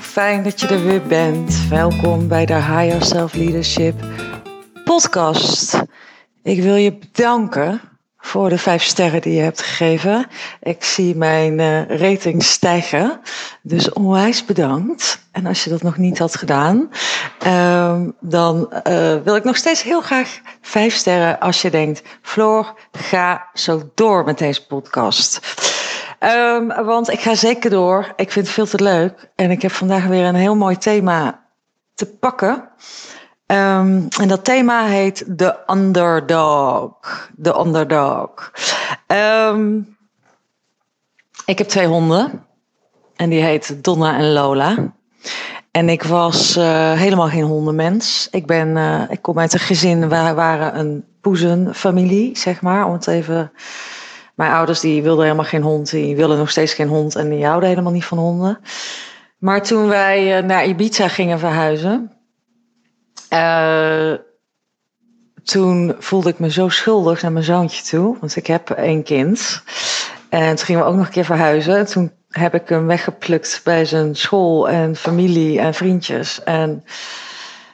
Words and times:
fijn 0.00 0.42
dat 0.42 0.60
je 0.60 0.66
er 0.66 0.84
weer 0.84 1.02
bent. 1.02 1.68
Welkom 1.68 2.28
bij 2.28 2.46
de 2.46 2.54
Higher 2.54 3.02
Self 3.02 3.34
Leadership 3.34 3.94
podcast. 4.84 5.82
Ik 6.42 6.62
wil 6.62 6.74
je 6.74 6.94
bedanken 6.94 7.80
voor 8.18 8.48
de 8.48 8.58
vijf 8.58 8.82
sterren 8.82 9.20
die 9.20 9.34
je 9.34 9.40
hebt 9.40 9.62
gegeven. 9.62 10.26
Ik 10.60 10.84
zie 10.84 11.16
mijn 11.16 11.58
uh, 11.58 11.86
rating 11.86 12.42
stijgen, 12.42 13.20
dus 13.62 13.92
onwijs 13.92 14.44
bedankt. 14.44 15.26
En 15.32 15.46
als 15.46 15.64
je 15.64 15.70
dat 15.70 15.82
nog 15.82 15.96
niet 15.96 16.18
had 16.18 16.36
gedaan, 16.36 16.90
uh, 17.46 18.00
dan 18.20 18.72
uh, 18.86 19.16
wil 19.24 19.36
ik 19.36 19.44
nog 19.44 19.56
steeds 19.56 19.82
heel 19.82 20.00
graag 20.00 20.40
vijf 20.60 20.94
sterren 20.94 21.40
als 21.40 21.62
je 21.62 21.70
denkt, 21.70 22.02
Floor, 22.22 22.74
ga 22.92 23.48
zo 23.54 23.90
door 23.94 24.24
met 24.24 24.38
deze 24.38 24.66
podcast. 24.66 25.40
Um, 26.20 26.84
want 26.84 27.10
ik 27.10 27.20
ga 27.20 27.34
zeker 27.34 27.70
door. 27.70 28.12
Ik 28.16 28.32
vind 28.32 28.46
het 28.46 28.54
veel 28.54 28.66
te 28.66 28.82
leuk. 28.82 29.30
En 29.34 29.50
ik 29.50 29.62
heb 29.62 29.72
vandaag 29.72 30.06
weer 30.06 30.24
een 30.24 30.34
heel 30.34 30.56
mooi 30.56 30.76
thema 30.76 31.44
te 31.94 32.06
pakken. 32.06 32.68
Um, 33.46 34.08
en 34.20 34.28
dat 34.28 34.44
thema 34.44 34.84
heet 34.84 35.24
The 35.36 35.56
Underdog. 35.66 37.30
The 37.42 37.58
Underdog. 37.58 38.52
Um, 39.06 39.96
ik 41.44 41.58
heb 41.58 41.68
twee 41.68 41.86
honden. 41.86 42.46
En 43.16 43.30
die 43.30 43.42
heet 43.42 43.84
Donna 43.84 44.16
en 44.16 44.32
Lola. 44.32 44.92
En 45.70 45.88
ik 45.88 46.02
was 46.02 46.56
uh, 46.56 46.92
helemaal 46.92 47.28
geen 47.28 47.42
hondenmens. 47.42 48.28
Ik, 48.30 48.46
ben, 48.46 48.68
uh, 48.68 49.02
ik 49.08 49.22
kom 49.22 49.38
uit 49.38 49.52
een 49.52 49.60
gezin 49.60 50.08
waar 50.08 50.34
waren 50.34 50.78
een 50.78 51.04
poezenfamilie, 51.20 52.38
zeg 52.38 52.60
maar. 52.60 52.86
Om 52.86 52.92
het 52.92 53.06
even 53.06 53.52
mijn 54.38 54.52
ouders 54.52 54.80
die 54.80 55.02
wilden 55.02 55.24
helemaal 55.24 55.44
geen 55.44 55.62
hond, 55.62 55.90
die 55.90 56.16
willen 56.16 56.38
nog 56.38 56.50
steeds 56.50 56.74
geen 56.74 56.88
hond 56.88 57.16
en 57.16 57.28
die 57.28 57.46
houden 57.46 57.68
helemaal 57.68 57.92
niet 57.92 58.04
van 58.04 58.18
honden. 58.18 58.58
Maar 59.38 59.62
toen 59.62 59.88
wij 59.88 60.36
eh, 60.36 60.44
naar 60.44 60.66
Ibiza 60.66 61.08
gingen 61.08 61.38
verhuizen, 61.38 62.12
uh, 63.32 64.12
toen 65.42 65.94
voelde 65.98 66.28
ik 66.28 66.38
me 66.38 66.50
zo 66.50 66.68
schuldig 66.68 67.22
naar 67.22 67.32
mijn 67.32 67.44
zoontje 67.44 67.82
toe, 67.82 68.16
want 68.20 68.36
ik 68.36 68.46
heb 68.46 68.70
één 68.70 69.02
kind. 69.02 69.62
En 70.28 70.56
toen 70.56 70.64
gingen 70.66 70.82
we 70.82 70.88
ook 70.88 70.96
nog 70.96 71.06
een 71.06 71.12
keer 71.12 71.24
verhuizen. 71.24 71.86
Toen 71.86 72.12
heb 72.28 72.54
ik 72.54 72.68
hem 72.68 72.86
weggeplukt 72.86 73.60
bij 73.64 73.84
zijn 73.84 74.16
school 74.16 74.68
en 74.68 74.96
familie 74.96 75.60
en 75.60 75.74
vriendjes. 75.74 76.42
En 76.42 76.84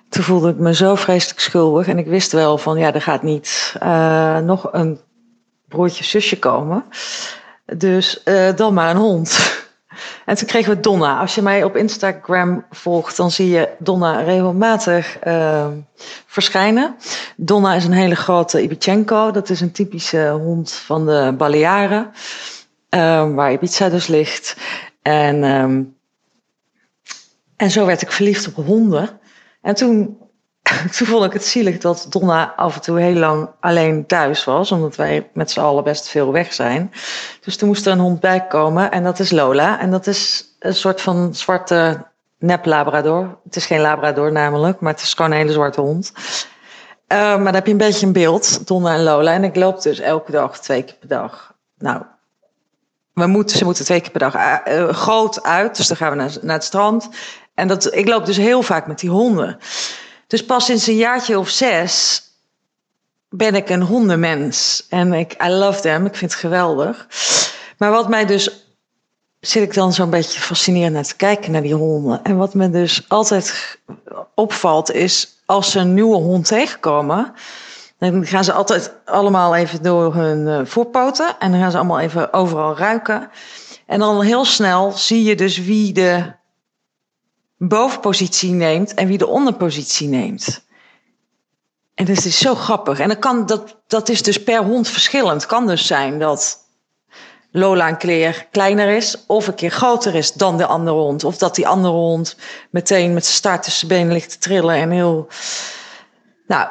toen 0.08 0.24
voelde 0.24 0.50
ik 0.50 0.58
me 0.58 0.74
zo 0.74 0.94
vreselijk 0.94 1.41
schuldig. 1.41 1.89
En 1.89 1.98
ik 1.98 2.06
wist 2.06 2.33
wel 2.33 2.58
van, 2.58 2.78
ja, 2.78 2.94
er 2.94 3.02
gaat 3.02 3.22
niet 3.22 3.77
uh, 3.83 4.39
nog 4.39 4.69
een 4.72 5.00
broertje, 5.75 6.05
zusje 6.05 6.39
komen. 6.39 6.84
Dus 7.77 8.20
uh, 8.25 8.56
dan 8.56 8.75
maar 8.75 8.91
een 8.91 8.97
hond. 8.97 9.39
En 10.25 10.36
toen 10.36 10.47
kregen 10.47 10.75
we 10.75 10.80
Donna. 10.80 11.19
Als 11.19 11.34
je 11.34 11.42
mij 11.42 11.64
op 11.64 11.77
Instagram 11.77 12.64
volgt, 12.70 13.17
dan 13.17 13.30
zie 13.30 13.48
je 13.48 13.69
Donna 13.78 14.20
regelmatig 14.20 15.27
uh, 15.27 15.67
verschijnen. 16.27 16.97
Donna 17.36 17.75
is 17.75 17.84
een 17.84 17.92
hele 17.92 18.14
grote 18.14 18.62
Ibichenko. 18.62 19.30
Dat 19.30 19.50
is 19.50 19.61
een 19.61 19.72
typische 19.72 20.28
hond 20.28 20.72
van 20.72 21.06
de 21.06 21.34
Balearen. 21.39 22.11
Uh, 22.91 23.34
waar 23.34 23.52
Ibiza 23.52 23.89
dus 23.89 24.06
ligt. 24.06 24.56
En, 25.02 25.42
um, 25.42 25.97
en 27.56 27.70
zo 27.70 27.86
werd 27.86 28.02
ik 28.02 28.12
verliefd 28.12 28.47
op 28.47 28.67
honden. 28.67 29.20
En 29.62 29.75
toen 29.75 30.19
toen 30.97 31.06
vond 31.06 31.25
ik 31.25 31.33
het 31.33 31.44
zielig 31.44 31.78
dat 31.78 32.06
Donna 32.08 32.53
af 32.56 32.75
en 32.75 32.80
toe 32.80 33.00
heel 33.00 33.14
lang 33.14 33.48
alleen 33.61 34.06
thuis 34.06 34.44
was, 34.44 34.72
omdat 34.72 34.97
wij 34.97 35.30
met 35.33 35.50
z'n 35.50 35.61
allen 35.61 35.84
best 35.84 36.08
veel 36.08 36.33
weg 36.33 36.53
zijn. 36.53 36.92
Dus 37.41 37.56
toen 37.56 37.69
moest 37.69 37.86
er 37.86 37.92
een 37.92 37.98
hond 37.98 38.20
bij 38.20 38.47
komen 38.47 38.91
en 38.91 39.05
dat 39.05 39.19
is 39.19 39.30
Lola. 39.30 39.80
En 39.80 39.91
dat 39.91 40.06
is 40.06 40.45
een 40.58 40.75
soort 40.75 41.00
van 41.00 41.34
zwarte 41.34 42.06
nep 42.39 42.64
labrador. 42.64 43.39
Het 43.45 43.56
is 43.56 43.67
geen 43.67 43.80
labrador 43.80 44.33
namelijk, 44.33 44.80
maar 44.80 44.92
het 44.92 45.02
is 45.02 45.14
gewoon 45.14 45.30
een 45.30 45.36
hele 45.36 45.52
zwarte 45.52 45.80
hond. 45.80 46.12
Uh, 47.08 47.18
maar 47.18 47.45
dan 47.45 47.55
heb 47.55 47.67
je 47.67 47.73
een 47.73 47.79
beetje 47.79 48.06
een 48.06 48.12
beeld, 48.12 48.67
Donna 48.67 48.95
en 48.95 49.02
Lola. 49.02 49.33
En 49.33 49.45
ik 49.45 49.56
loop 49.56 49.83
dus 49.83 49.98
elke 49.98 50.30
dag, 50.30 50.58
twee 50.61 50.83
keer 50.83 50.95
per 50.95 51.08
dag. 51.08 51.55
Nou, 51.79 52.02
we 53.12 53.27
moeten, 53.27 53.58
ze 53.58 53.64
moeten 53.64 53.85
twee 53.85 54.01
keer 54.01 54.11
per 54.11 54.20
dag 54.20 54.35
uh, 54.68 54.89
groot 54.89 55.42
uit. 55.42 55.77
Dus 55.77 55.89
dan 55.89 55.96
gaan 55.96 56.11
we 56.11 56.17
naar, 56.17 56.33
naar 56.42 56.55
het 56.55 56.64
strand. 56.64 57.08
En 57.55 57.68
dat, 57.68 57.95
ik 57.95 58.08
loop 58.08 58.27
dus 58.27 58.36
heel 58.36 58.62
vaak 58.62 58.86
met 58.86 58.98
die 58.98 59.11
honden. 59.11 59.58
Dus 60.34 60.45
pas 60.45 60.64
sinds 60.64 60.86
een 60.86 60.96
jaartje 60.96 61.39
of 61.39 61.48
zes 61.48 62.22
ben 63.28 63.55
ik 63.55 63.68
een 63.68 63.83
hondenmens. 63.83 64.86
En 64.89 65.12
ik, 65.12 65.42
I 65.45 65.48
love 65.48 65.80
them, 65.80 66.06
ik 66.06 66.14
vind 66.14 66.30
het 66.30 66.40
geweldig. 66.40 67.06
Maar 67.78 67.90
wat 67.90 68.08
mij 68.08 68.24
dus, 68.27 68.67
zit 69.40 69.62
ik 69.62 69.74
dan 69.74 69.92
zo'n 69.92 70.11
beetje 70.11 70.40
fascinerend 70.40 70.94
naar 70.94 71.05
te 71.05 71.17
kijken 71.17 71.52
naar 71.52 71.62
die 71.62 71.74
honden. 71.74 72.24
En 72.24 72.36
wat 72.36 72.55
me 72.55 72.70
dus 72.70 73.05
altijd 73.08 73.78
opvalt 74.34 74.92
is, 74.92 75.28
als 75.46 75.70
ze 75.70 75.78
een 75.78 75.94
nieuwe 75.94 76.17
hond 76.17 76.46
tegenkomen... 76.46 77.34
Dan 77.98 78.27
gaan 78.27 78.44
ze 78.44 78.52
altijd 78.52 78.92
allemaal 79.05 79.55
even 79.55 79.83
door 79.83 80.14
hun 80.14 80.46
uh, 80.46 80.61
voorpoten. 80.64 81.36
En 81.39 81.50
dan 81.50 81.61
gaan 81.61 81.70
ze 81.70 81.77
allemaal 81.77 82.00
even 82.00 82.33
overal 82.33 82.77
ruiken. 82.77 83.30
En 83.86 83.98
dan 83.98 84.23
heel 84.23 84.44
snel 84.44 84.92
zie 84.92 85.24
je 85.24 85.36
dus 85.36 85.58
wie 85.58 85.92
de 85.92 86.33
bovenpositie 87.69 88.52
neemt 88.52 88.95
en 88.95 89.07
wie 89.07 89.19
de 89.19 89.27
onderpositie 89.27 90.08
neemt. 90.08 90.64
En 91.95 92.05
dat 92.05 92.25
is 92.25 92.39
zo 92.39 92.55
grappig. 92.55 92.98
En 92.98 93.08
dat, 93.08 93.19
kan, 93.19 93.47
dat, 93.47 93.77
dat 93.86 94.08
is 94.08 94.23
dus 94.23 94.42
per 94.42 94.64
hond 94.64 94.89
verschillend. 94.89 95.41
Het 95.41 95.51
kan 95.51 95.67
dus 95.67 95.86
zijn 95.86 96.19
dat 96.19 96.64
Lola 97.51 97.89
een 97.89 97.97
keer 97.97 98.47
kleiner 98.51 98.97
is 98.97 99.27
of 99.27 99.47
een 99.47 99.55
keer 99.55 99.70
groter 99.70 100.14
is 100.14 100.33
dan 100.33 100.57
de 100.57 100.67
andere 100.67 100.97
hond. 100.97 101.24
Of 101.24 101.39
dat 101.39 101.55
die 101.55 101.69
andere 101.69 101.95
hond 101.95 102.36
meteen 102.70 103.14
met 103.14 103.24
zijn 103.24 103.36
staart 103.36 103.63
tussen 103.63 103.89
benen 103.89 104.13
ligt 104.13 104.30
te 104.30 104.39
trillen 104.39 104.74
en 104.74 104.91
heel... 104.91 105.29
Nou, 106.47 106.69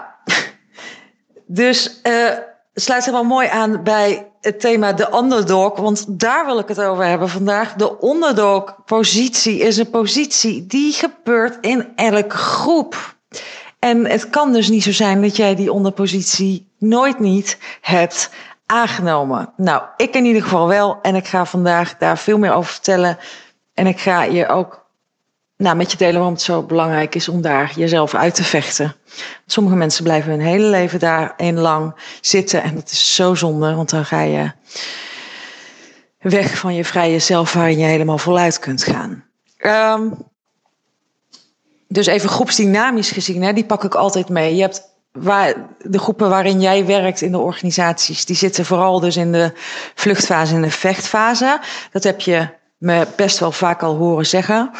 dus 1.46 2.00
uh, 2.04 2.30
sluit 2.74 3.06
helemaal 3.06 3.24
mooi 3.24 3.48
aan 3.48 3.84
bij 3.84 4.32
het 4.42 4.60
thema 4.60 4.94
de 4.94 5.14
underdog, 5.14 5.80
want 5.80 6.20
daar 6.20 6.46
wil 6.46 6.60
ik 6.60 6.68
het 6.68 6.82
over 6.82 7.06
hebben 7.06 7.30
vandaag. 7.30 7.74
De 7.74 7.98
underdog-positie 8.02 9.58
is 9.60 9.78
een 9.78 9.90
positie 9.90 10.66
die 10.66 10.94
gebeurt 10.94 11.58
in 11.62 11.88
elke 11.96 12.38
groep. 12.38 13.16
En 13.80 14.06
het 14.06 14.30
kan 14.30 14.54
dus 14.54 14.70
niet 14.70 14.84
zo 14.84 14.92
zijn 14.92 15.22
dat 15.22 15.36
jij 15.36 15.56
die 15.56 15.72
onderpositie 15.72 16.72
nooit 16.80 17.20
niet 17.20 17.58
hebt 17.82 18.30
aangenomen. 18.66 19.54
Nou, 19.58 19.84
ik 19.98 20.14
in 20.16 20.26
ieder 20.26 20.42
geval 20.42 20.68
wel. 20.68 21.00
En 21.02 21.16
ik 21.16 21.28
ga 21.28 21.46
vandaag 21.46 21.98
daar 21.98 22.18
veel 22.18 22.38
meer 22.38 22.54
over 22.54 22.72
vertellen. 22.72 23.18
En 23.74 23.88
ik 23.88 24.00
ga 24.00 24.24
je 24.24 24.48
ook 24.48 24.83
nou, 25.64 25.76
met 25.76 25.92
je 25.92 25.98
delen 25.98 26.16
waarom 26.16 26.34
het 26.34 26.42
zo 26.42 26.64
belangrijk 26.64 27.16
is 27.16 27.30
om 27.30 27.42
daar 27.42 27.72
jezelf 27.76 28.16
uit 28.16 28.36
te 28.36 28.44
vechten. 28.44 28.96
Sommige 29.46 29.76
mensen 29.76 30.04
blijven 30.04 30.32
hun 30.32 30.42
hele 30.42 30.66
leven 30.66 31.00
daarin 31.00 31.60
lang 31.60 31.96
zitten 32.22 32.64
en 32.64 32.76
dat 32.76 32.92
is 32.92 33.16
zo 33.16 33.36
zonde, 33.36 33.76
want 33.76 33.90
dan 33.90 34.06
ga 34.06 34.22
je 34.22 34.52
weg 36.20 36.58
van 36.58 36.74
je 36.74 36.86
vrije 36.86 37.20
zelf 37.20 37.54
waarin 37.54 37.78
je 37.78 37.86
helemaal 37.86 38.18
voluit 38.18 38.60
kunt 38.60 38.84
gaan. 38.84 39.24
Um, 39.66 40.32
dus 41.88 42.06
even 42.06 42.30
groepsdynamisch 42.30 43.12
gezien, 43.12 43.44
hè, 43.44 43.54
die 43.54 43.66
pak 43.66 43.84
ik 43.84 43.96
altijd 43.96 44.30
mee. 44.30 44.56
Je 44.56 44.62
hebt 44.62 44.82
waar, 45.12 45.54
de 45.78 46.00
groepen 46.00 46.30
waarin 46.30 46.62
jij 46.62 46.86
werkt 46.86 47.22
in 47.22 47.32
de 47.32 47.38
organisaties, 47.38 48.26
die 48.26 48.36
zitten 48.36 48.66
vooral 48.66 49.00
dus 49.00 49.18
in 49.18 49.32
de 49.32 49.52
vluchtfase 49.96 50.56
en 50.56 50.62
de 50.62 50.72
vechtfase. 50.72 51.60
Dat 51.92 52.04
heb 52.04 52.22
je 52.22 52.48
me 52.78 53.08
best 53.16 53.40
wel 53.40 53.52
vaak 53.52 53.84
al 53.84 53.96
horen 53.96 54.26
zeggen. 54.26 54.72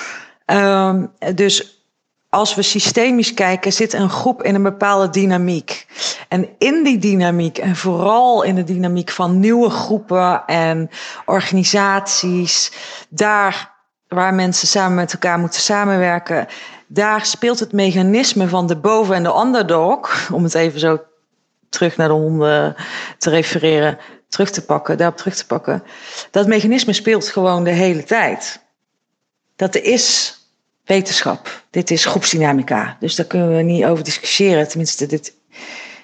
Um, 0.46 1.12
dus 1.36 1.84
als 2.30 2.56
we 2.56 2.62
systemisch 2.62 3.34
kijken, 3.34 3.74
zit 3.74 3.94
een 3.94 4.10
groep 4.10 4.44
in 4.44 4.56
een 4.56 4.64
bepaalde 4.64 5.10
dynamiek. 5.10 5.88
En 6.28 6.50
in 6.58 6.84
die 6.84 6.98
dynamiek, 6.98 7.58
en 7.58 7.76
vooral 7.76 8.44
in 8.44 8.56
de 8.56 8.64
dynamiek 8.64 9.10
van 9.10 9.40
nieuwe 9.40 9.70
groepen 9.70 10.46
en 10.46 10.90
organisaties, 11.26 12.72
daar 13.10 13.72
waar 14.08 14.34
mensen 14.34 14.68
samen 14.68 14.96
met 14.96 15.14
elkaar 15.14 15.40
moeten 15.40 15.62
samenwerken, 15.62 16.48
daar 16.88 17.26
speelt 17.26 17.60
het 17.60 17.72
mechanisme 17.72 18.48
van 18.48 18.68
de 18.68 18.76
boven- 18.76 19.16
en 19.16 19.24
de 19.24 19.40
underdog, 19.46 20.30
om 20.32 20.44
het 20.44 20.54
even 20.54 20.80
zo 20.80 21.02
terug 21.70 21.98
naar 21.98 22.08
de 22.08 22.14
honden 22.14 22.76
te 23.18 23.30
refereren, 23.30 23.98
terug 24.30 24.52
te 24.52 24.66
pakken, 24.66 24.98
daarop 24.98 25.18
terug 25.18 25.36
te 25.36 25.46
pakken. 25.46 25.84
Dat 26.32 26.48
mechanisme 26.48 26.94
speelt 26.94 27.30
gewoon 27.30 27.64
de 27.64 27.70
hele 27.70 28.04
tijd. 28.04 28.63
Dat 29.64 29.76
is 29.76 30.38
wetenschap. 30.86 31.64
Dit 31.70 31.92
is 31.92 32.06
groepsdynamica. 32.06 32.98
Dus 33.00 33.16
daar 33.16 33.26
kunnen 33.26 33.56
we 33.56 33.62
niet 33.62 33.86
over 33.86 34.04
discussiëren. 34.04 34.68
Tenminste, 34.68 35.06
dit, 35.06 35.34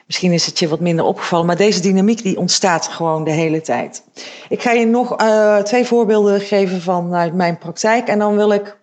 misschien 0.05 0.31
is 0.31 0.45
het 0.45 0.59
je 0.59 0.67
wat 0.67 0.79
minder 0.79 1.05
opgevallen. 1.05 1.45
Maar 1.45 1.55
deze 1.55 1.79
dynamiek 1.79 2.23
die 2.23 2.37
ontstaat 2.37 2.87
gewoon 2.87 3.23
de 3.23 3.31
hele 3.31 3.61
tijd. 3.61 4.03
Ik 4.49 4.61
ga 4.61 4.71
je 4.71 4.85
nog 4.85 5.21
uh, 5.21 5.57
twee 5.57 5.85
voorbeelden 5.85 6.41
geven 6.41 6.81
vanuit 6.81 7.33
mijn 7.33 7.57
praktijk. 7.57 8.07
En 8.07 8.19
dan 8.19 8.35
wil 8.35 8.51
ik 8.51 8.77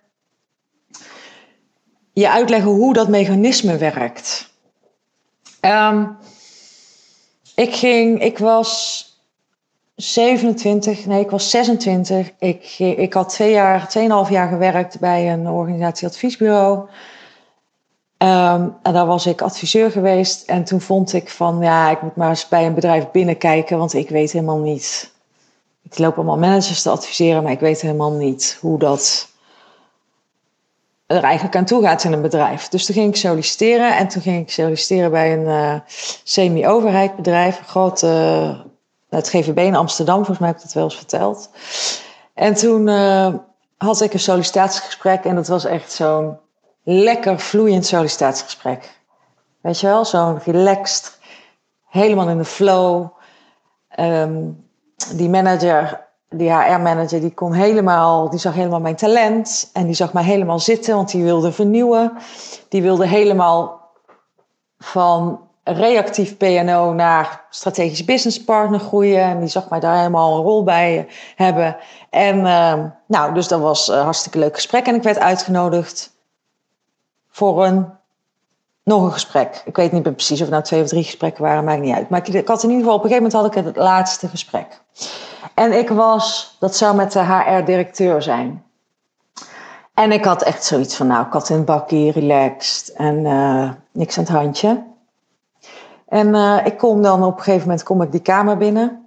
je 2.13 2.29
uitleggen 2.29 2.71
hoe 2.71 2.93
dat 2.93 3.07
mechanisme 3.07 3.77
werkt. 3.77 4.53
Um, 5.61 6.17
ik 7.55 7.75
ging, 7.75 8.21
ik 8.23 8.37
was 8.37 9.05
27, 9.97 11.05
nee, 11.05 11.19
ik 11.19 11.29
was 11.29 11.49
26. 11.49 12.31
Ik, 12.39 12.79
ik 12.79 13.13
had 13.13 13.29
twee 13.29 13.51
jaar, 13.51 13.87
tweeënhalf 13.87 14.29
jaar 14.29 14.49
gewerkt 14.49 14.99
bij 14.99 15.33
een 15.33 15.47
organisatieadviesbureau. 15.47 16.79
Um, 18.17 18.75
en 18.83 18.93
daar 18.93 19.05
was 19.05 19.25
ik 19.25 19.41
adviseur 19.41 19.91
geweest. 19.91 20.47
En 20.47 20.63
toen 20.63 20.81
vond 20.81 21.13
ik 21.13 21.29
van, 21.29 21.59
ja, 21.61 21.89
ik 21.89 22.01
moet 22.01 22.15
maar 22.15 22.29
eens 22.29 22.47
bij 22.47 22.65
een 22.65 22.73
bedrijf 22.73 23.11
binnenkijken, 23.11 23.77
want 23.77 23.93
ik 23.93 24.09
weet 24.09 24.31
helemaal 24.31 24.59
niet. 24.59 25.11
Ik 25.83 25.97
loop 25.97 26.15
allemaal 26.15 26.37
managers 26.37 26.81
te 26.81 26.89
adviseren, 26.89 27.43
maar 27.43 27.51
ik 27.51 27.59
weet 27.59 27.81
helemaal 27.81 28.11
niet 28.11 28.57
hoe 28.61 28.79
dat 28.79 29.27
er 31.07 31.23
eigenlijk 31.23 31.55
aan 31.55 31.65
toe 31.65 31.83
gaat 31.83 32.03
in 32.03 32.13
een 32.13 32.21
bedrijf. 32.21 32.67
Dus 32.67 32.85
toen 32.85 32.95
ging 32.95 33.09
ik 33.09 33.15
solliciteren 33.15 33.97
en 33.97 34.07
toen 34.07 34.21
ging 34.21 34.41
ik 34.41 34.51
solliciteren 34.51 35.11
bij 35.11 35.33
een 35.33 35.45
uh, 35.45 35.79
semi-overheid 36.23 37.15
bedrijf, 37.15 37.59
een 37.59 37.65
groot, 37.65 38.01
uh, 38.01 38.59
het 39.09 39.29
GVB 39.29 39.57
in 39.57 39.75
Amsterdam, 39.75 40.15
volgens 40.15 40.39
mij 40.39 40.47
heb 40.47 40.57
ik 40.57 40.63
dat 40.63 40.73
wel 40.73 40.83
eens 40.83 40.95
verteld. 40.95 41.49
En 42.33 42.53
toen 42.53 42.87
uh, 42.87 43.33
had 43.77 44.01
ik 44.01 44.13
een 44.13 44.19
sollicitatiegesprek 44.19 45.23
en 45.23 45.35
dat 45.35 45.47
was 45.47 45.65
echt 45.65 45.91
zo'n 45.91 46.37
lekker 46.83 47.39
vloeiend 47.39 47.85
sollicitatiegesprek. 47.85 48.99
Weet 49.61 49.79
je 49.79 49.87
wel, 49.87 50.05
zo'n 50.05 50.39
relaxed, 50.45 51.19
helemaal 51.89 52.29
in 52.29 52.37
de 52.37 52.45
flow. 52.45 53.07
Um, 53.99 54.65
die 55.15 55.29
manager 55.29 56.07
die 56.29 56.51
HR-manager, 56.51 57.21
die 57.21 57.33
kon 57.33 57.53
helemaal, 57.53 58.29
die 58.29 58.39
zag 58.39 58.53
helemaal 58.53 58.79
mijn 58.79 58.95
talent 58.95 59.69
en 59.73 59.85
die 59.85 59.95
zag 59.95 60.13
mij 60.13 60.23
helemaal 60.23 60.59
zitten, 60.59 60.95
want 60.95 61.11
die 61.11 61.23
wilde 61.23 61.51
vernieuwen. 61.51 62.17
Die 62.69 62.81
wilde 62.81 63.07
helemaal 63.07 63.89
van 64.79 65.46
reactief 65.67 66.37
PNO 66.37 66.93
naar 66.93 67.45
strategisch 67.49 68.05
business 68.05 68.43
partner 68.43 68.79
groeien. 68.79 69.21
En 69.21 69.39
die 69.39 69.49
zag 69.49 69.69
mij 69.69 69.79
daar 69.79 69.97
helemaal 69.97 70.37
een 70.37 70.43
rol 70.43 70.63
bij 70.63 71.07
hebben. 71.35 71.77
En 72.09 72.37
uh, 72.37 72.73
nou, 73.05 73.33
dus 73.33 73.47
dat 73.47 73.59
was 73.59 73.87
een 73.87 74.03
hartstikke 74.03 74.39
leuk 74.39 74.55
gesprek. 74.55 74.87
En 74.87 74.95
ik 74.95 75.03
werd 75.03 75.19
uitgenodigd 75.19 76.15
voor 77.29 77.65
een, 77.65 77.85
nog 78.83 79.03
een 79.03 79.11
gesprek. 79.11 79.61
Ik 79.65 79.75
weet 79.75 79.91
niet 79.91 80.03
meer 80.03 80.13
precies 80.13 80.39
of 80.39 80.45
het 80.45 80.49
nou 80.49 80.63
twee 80.63 80.81
of 80.81 80.87
drie 80.87 81.03
gesprekken 81.03 81.43
waren, 81.43 81.63
maakt 81.63 81.81
niet 81.81 81.95
uit. 81.95 82.09
Maar 82.09 82.29
ik, 82.29 82.47
had 82.47 82.63
in 82.63 82.69
ieder 82.69 82.83
geval, 82.83 82.97
op 82.97 83.03
een 83.03 83.09
gegeven 83.09 83.31
moment 83.31 83.33
had 83.33 83.65
ik 83.65 83.65
het 83.65 83.75
laatste 83.75 84.27
gesprek. 84.27 84.81
En 85.53 85.77
ik 85.77 85.89
was, 85.89 86.55
dat 86.59 86.75
zou 86.75 86.95
met 86.95 87.11
de 87.11 87.23
HR-directeur 87.23 88.21
zijn. 88.21 88.65
En 89.93 90.11
ik 90.11 90.25
had 90.25 90.43
echt 90.43 90.63
zoiets 90.63 90.95
van, 90.95 91.07
nou, 91.07 91.27
kat 91.27 91.49
in 91.49 91.65
bakkie, 91.65 92.11
relaxed 92.11 92.93
en 92.93 93.25
uh, 93.25 93.71
niks 93.91 94.17
aan 94.17 94.23
het 94.23 94.33
handje. 94.33 94.83
En 96.07 96.27
uh, 96.27 96.65
ik 96.65 96.77
kom 96.77 97.01
dan 97.01 97.23
op 97.23 97.37
een 97.37 97.43
gegeven 97.43 97.67
moment 97.67 97.83
kom 97.83 98.01
ik 98.01 98.11
die 98.11 98.21
kamer 98.21 98.57
binnen. 98.57 99.05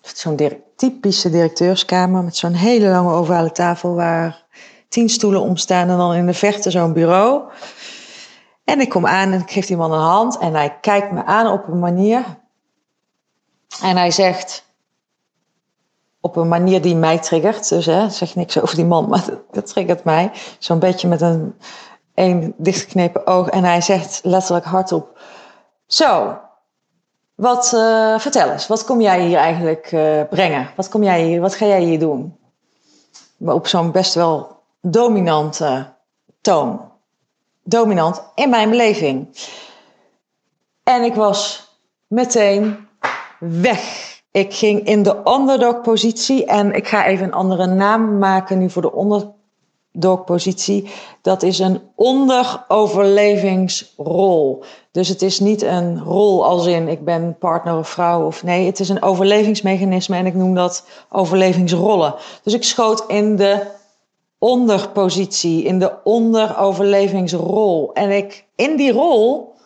Zo'n 0.00 0.36
typische 0.76 1.30
directeurskamer 1.30 2.24
met 2.24 2.36
zo'n 2.36 2.52
hele 2.52 2.88
lange 2.88 3.12
ovale 3.12 3.52
tafel 3.52 3.94
waar 3.94 4.46
tien 4.88 5.08
stoelen 5.08 5.40
om 5.40 5.56
staan 5.56 5.88
en 5.88 5.96
dan 5.96 6.14
in 6.14 6.26
de 6.26 6.34
verte 6.34 6.70
zo'n 6.70 6.92
bureau. 6.92 7.42
En 8.64 8.80
ik 8.80 8.88
kom 8.88 9.06
aan 9.06 9.32
en 9.32 9.40
ik 9.40 9.50
geef 9.50 9.66
die 9.66 9.76
man 9.76 9.92
een 9.92 9.98
hand 9.98 10.38
en 10.38 10.54
hij 10.54 10.78
kijkt 10.80 11.12
me 11.12 11.24
aan 11.24 11.52
op 11.52 11.68
een 11.68 11.78
manier. 11.78 12.24
En 13.82 13.96
hij 13.96 14.10
zegt, 14.10 14.68
op 16.20 16.36
een 16.36 16.48
manier 16.48 16.82
die 16.82 16.96
mij 16.96 17.18
triggert. 17.18 17.68
Dus 17.68 17.86
hè, 17.86 18.10
zeg 18.10 18.34
niks 18.34 18.60
over 18.60 18.76
die 18.76 18.84
man, 18.84 19.08
maar 19.08 19.24
dat, 19.50 19.66
triggert 19.66 20.04
mij. 20.04 20.30
Zo'n 20.58 20.78
beetje 20.78 21.08
met 21.08 21.20
een, 21.20 21.54
een 22.14 22.54
dichtgeknepen 22.56 23.26
oog. 23.26 23.48
En 23.48 23.64
hij 23.64 23.80
zegt 23.80 24.20
letterlijk 24.22 24.64
hardop: 24.64 25.20
Zo, 25.88 26.38
wat, 27.34 27.72
uh, 27.74 28.18
vertel 28.18 28.50
eens, 28.50 28.66
wat 28.66 28.84
kom 28.84 29.00
jij 29.00 29.26
hier 29.26 29.38
eigenlijk 29.38 29.92
uh, 29.92 30.22
brengen? 30.30 30.70
Wat, 30.76 30.88
kom 30.88 31.02
jij 31.02 31.22
hier, 31.22 31.40
wat 31.40 31.54
ga 31.54 31.66
jij 31.66 31.82
hier 31.82 31.98
doen? 31.98 32.38
Maar 33.36 33.54
op 33.54 33.66
zo'n 33.66 33.92
best 33.92 34.14
wel 34.14 34.62
dominante 34.80 35.94
toon. 36.40 36.90
Dominant 37.62 38.22
in 38.34 38.50
mijn 38.50 38.70
beleving. 38.70 39.28
En 40.82 41.02
ik 41.02 41.14
was 41.14 41.68
meteen 42.06 42.88
weg 43.38 44.08
ik 44.30 44.54
ging 44.54 44.86
in 44.86 45.02
de 45.02 45.16
underdog-positie 45.24 46.44
en 46.46 46.72
ik 46.72 46.88
ga 46.88 47.06
even 47.06 47.26
een 47.26 47.32
andere 47.32 47.66
naam 47.66 48.18
maken 48.18 48.58
nu 48.58 48.70
voor 48.70 48.82
de 48.82 48.92
underdog-positie. 49.92 50.90
Dat 51.22 51.42
is 51.42 51.58
een 51.58 51.80
onderoverlevingsrol. 51.94 54.62
Dus 54.90 55.08
het 55.08 55.22
is 55.22 55.40
niet 55.40 55.62
een 55.62 56.02
rol 56.02 56.44
als 56.44 56.66
in 56.66 56.88
ik 56.88 57.04
ben 57.04 57.36
partner 57.38 57.78
of 57.78 57.88
vrouw 57.88 58.26
of 58.26 58.42
nee, 58.42 58.66
het 58.66 58.80
is 58.80 58.88
een 58.88 59.02
overlevingsmechanisme 59.02 60.16
en 60.16 60.26
ik 60.26 60.34
noem 60.34 60.54
dat 60.54 60.84
overlevingsrollen. 61.10 62.14
Dus 62.42 62.54
ik 62.54 62.64
schoot 62.64 63.04
in 63.08 63.36
de 63.36 63.66
onderpositie, 64.38 65.62
in 65.62 65.78
de 65.78 65.92
onderoverlevingsrol. 66.04 67.92
En 67.92 68.10
ik 68.10 68.44
in 68.56 68.76
die 68.76 68.92
rol 68.92 69.56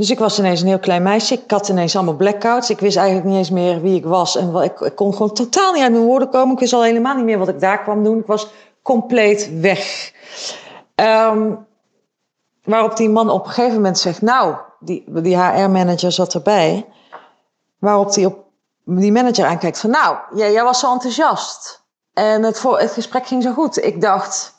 dus 0.00 0.10
ik 0.10 0.18
was 0.18 0.38
ineens 0.38 0.60
een 0.60 0.66
heel 0.66 0.78
klein 0.78 1.02
meisje. 1.02 1.34
Ik 1.34 1.50
had 1.50 1.68
ineens 1.68 1.96
allemaal 1.96 2.14
blackouts. 2.14 2.70
Ik 2.70 2.80
wist 2.80 2.96
eigenlijk 2.96 3.26
niet 3.26 3.36
eens 3.36 3.50
meer 3.50 3.80
wie 3.80 3.96
ik 3.96 4.04
was. 4.04 4.36
En 4.36 4.54
ik, 4.56 4.92
kon 4.94 5.12
gewoon 5.12 5.32
totaal 5.32 5.72
niet 5.72 5.82
uit 5.82 5.92
mijn 5.92 6.04
woorden 6.04 6.28
komen. 6.30 6.52
Ik 6.52 6.60
wist 6.60 6.72
al 6.72 6.82
helemaal 6.82 7.16
niet 7.16 7.24
meer 7.24 7.38
wat 7.38 7.48
ik 7.48 7.60
daar 7.60 7.82
kwam 7.82 8.04
doen. 8.04 8.18
Ik 8.18 8.26
was 8.26 8.48
compleet 8.82 9.60
weg. 9.60 10.12
Um, 10.94 11.66
waarop 12.64 12.96
die 12.96 13.08
man 13.08 13.30
op 13.30 13.44
een 13.44 13.52
gegeven 13.52 13.74
moment 13.74 13.98
zegt: 13.98 14.22
Nou, 14.22 14.56
die, 14.78 15.04
die 15.06 15.36
HR-manager 15.36 16.12
zat 16.12 16.34
erbij. 16.34 16.86
Waarop 17.78 18.12
die, 18.12 18.26
op, 18.26 18.44
die 18.84 19.12
manager 19.12 19.46
aankijkt: 19.46 19.78
van 19.78 19.90
Nou, 19.90 20.16
jij, 20.34 20.62
was 20.62 20.78
zo 20.78 20.92
enthousiast. 20.92 21.82
En 22.12 22.42
het, 22.42 22.62
het 22.62 22.92
gesprek 22.92 23.26
ging 23.26 23.42
zo 23.42 23.52
goed. 23.52 23.84
Ik 23.84 24.00
dacht 24.00 24.54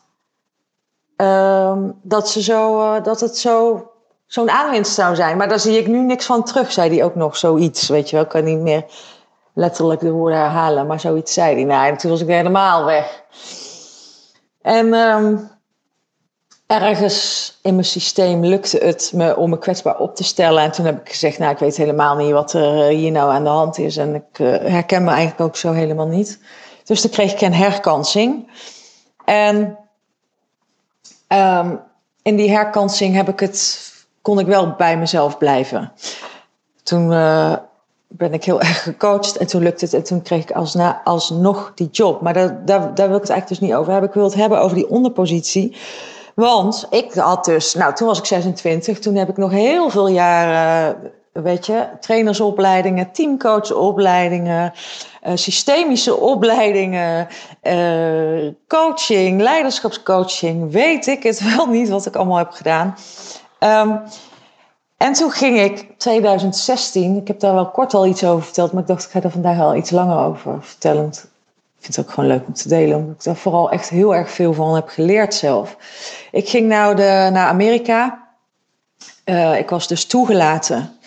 um, 1.16 2.00
dat, 2.02 2.30
ze 2.30 2.42
zo, 2.42 2.96
uh, 2.96 3.04
dat 3.04 3.20
het 3.20 3.38
zo 3.38 3.86
zo'n 4.32 4.52
aanwinst 4.52 4.94
zou 4.94 5.16
zijn. 5.16 5.38
Maar 5.38 5.48
daar 5.48 5.60
zie 5.60 5.78
ik 5.78 5.88
nu 5.88 6.00
niks 6.00 6.26
van 6.26 6.44
terug, 6.44 6.72
zei 6.72 6.90
hij 6.90 7.04
ook 7.04 7.16
nog 7.16 7.38
zoiets. 7.38 7.88
Weet 7.88 8.10
je 8.10 8.16
wel, 8.16 8.26
ik 8.26 8.32
kan 8.32 8.44
niet 8.44 8.60
meer 8.60 8.86
letterlijk 9.54 10.00
de 10.00 10.12
woorden 10.12 10.40
herhalen, 10.40 10.88
maar 10.88 11.00
zoiets 11.00 11.34
zei 11.34 11.56
hij. 11.56 11.64
Nou, 11.64 11.88
en 11.88 11.98
toen 11.98 12.12
was 12.12 12.22
ik 12.22 12.28
helemaal 12.28 12.86
weg. 12.86 13.24
En 14.62 14.94
um, 14.94 15.50
ergens 16.68 17.60
in 17.62 17.74
mijn 17.74 17.86
systeem 17.86 18.46
lukte 18.46 18.78
het 18.78 19.12
me 19.14 19.38
om 19.38 19.50
me 19.50 19.58
kwetsbaar 19.58 19.98
op 19.98 20.16
te 20.16 20.24
stellen. 20.24 20.64
En 20.64 20.72
toen 20.72 20.86
heb 20.86 21.00
ik 21.00 21.10
gezegd, 21.10 21.38
nou, 21.38 21.52
ik 21.52 21.60
weet 21.60 21.78
helemaal 21.78 22.16
niet 22.16 22.32
wat 22.32 22.54
er 22.54 22.88
eh, 22.88 22.96
hier 22.96 23.12
nou 23.12 23.32
aan 23.32 23.44
de 23.44 23.50
hand 23.50 23.78
is. 23.78 23.98
En 23.98 24.16
ik 24.16 24.40
uh, 24.40 24.48
herken 24.58 25.04
me 25.04 25.10
eigenlijk 25.10 25.42
ook 25.42 25.56
zo 25.56 25.72
helemaal 25.72 26.08
niet. 26.08 26.40
Dus 26.84 27.02
toen 27.02 27.12
kreeg 27.12 27.32
ik 27.32 27.42
een 27.42 27.54
herkansing. 27.54 28.52
En 29.26 29.78
um, 31.28 31.80
in 32.22 32.36
die 32.36 32.52
herkansing 32.52 33.16
heb 33.16 33.30
ik 33.30 33.40
het 33.40 33.91
kon 34.22 34.40
ik 34.40 34.46
wel 34.46 34.74
bij 34.78 34.98
mezelf 34.98 35.38
blijven. 35.38 35.92
Toen 36.84 37.12
uh, 37.12 37.54
ben 38.08 38.34
ik 38.34 38.44
heel 38.44 38.60
erg 38.60 38.84
gecoacht 38.84 39.38
en 39.38 39.48
toen 39.48 39.64
lukte 39.64 39.86
het. 39.86 39.94
En 39.94 40.04
toen 40.04 40.22
kreeg 40.22 40.44
ik 40.44 40.52
alsnog 41.04 41.72
die 41.76 41.90
job. 41.92 42.22
Maar 42.22 42.34
daar, 42.34 42.94
wil 42.96 43.16
ik 43.16 43.22
het 43.22 43.30
eigenlijk 43.30 43.48
dus 43.48 43.60
niet 43.60 43.74
over 43.74 43.92
hebben. 43.92 44.10
Ik 44.10 44.16
wil 44.16 44.24
het 44.24 44.34
hebben 44.34 44.62
over 44.62 44.76
die 44.76 44.90
onderpositie. 44.90 45.76
Want 46.36 46.88
ik 46.90 47.14
had 47.14 47.46
dus, 47.46 47.74
nou 47.74 47.94
toen 47.94 48.08
was 48.08 48.18
ik 48.18 48.26
26, 48.26 49.00
toen 49.00 49.16
heb 49.16 49.30
ik 49.30 49.38
nog 49.38 49.52
heel 49.52 49.90
veel 49.90 50.08
jaren, 50.08 50.98
weet 51.32 51.66
je, 51.66 51.88
trainersopleidingen, 52.00 53.12
teamcoachopleidingen, 53.12 54.74
uh, 55.28 55.32
systemische 55.36 56.16
opleidingen, 56.16 57.28
uh, 57.64 58.52
coaching, 58.68 59.42
leiderschapscoaching, 59.42 60.72
weet 60.72 61.08
ik 61.08 61.24
het 61.24 61.44
wel 61.56 61.66
niet 61.66 61.90
wat 61.90 62.06
ik 62.06 62.16
allemaal 62.16 62.38
heb 62.38 62.52
gedaan. 62.52 62.96
Um, 63.64 64.02
en 64.98 65.14
toen 65.14 65.32
ging 65.32 65.60
ik 65.60 65.88
2016, 65.98 67.18
ik 67.18 67.28
heb 67.28 67.40
daar 67.40 67.54
wel 67.54 67.72
kort 67.72 67.94
al 67.94 68.06
iets 68.06 68.24
over 68.24 68.44
verteld, 68.44 68.72
maar 68.72 68.82
ik 68.82 68.88
dacht 68.88 69.04
ik 69.04 69.10
ga 69.10 69.22
er 69.22 69.32
vandaag 69.32 69.60
al 69.60 69.76
iets 69.76 69.92
langer 69.92 70.18
over 70.18 70.64
vertellen. 70.64 71.06
ik 71.08 71.80
vind 71.80 71.96
het 71.96 72.06
ook 72.06 72.12
gewoon 72.12 72.30
leuk 72.30 72.48
om 72.48 72.54
te 72.54 72.68
delen, 72.68 72.98
omdat 72.98 73.16
ik 73.16 73.24
daar 73.24 73.36
vooral 73.36 73.72
echt 73.72 73.90
heel 73.90 74.16
erg 74.16 74.32
veel 74.32 74.54
van 74.54 74.76
heb 74.76 74.88
geleerd 74.88 75.34
zelf. 75.34 75.78
Ik 76.32 76.50
ging 76.50 76.68
nou 76.68 76.96
de, 76.96 77.30
naar 77.32 77.48
Amerika. 77.48 78.28
Uh, 79.26 79.58
ik 79.58 79.70
was 79.70 79.88
dus 79.88 80.06
toegelaten 80.06 80.98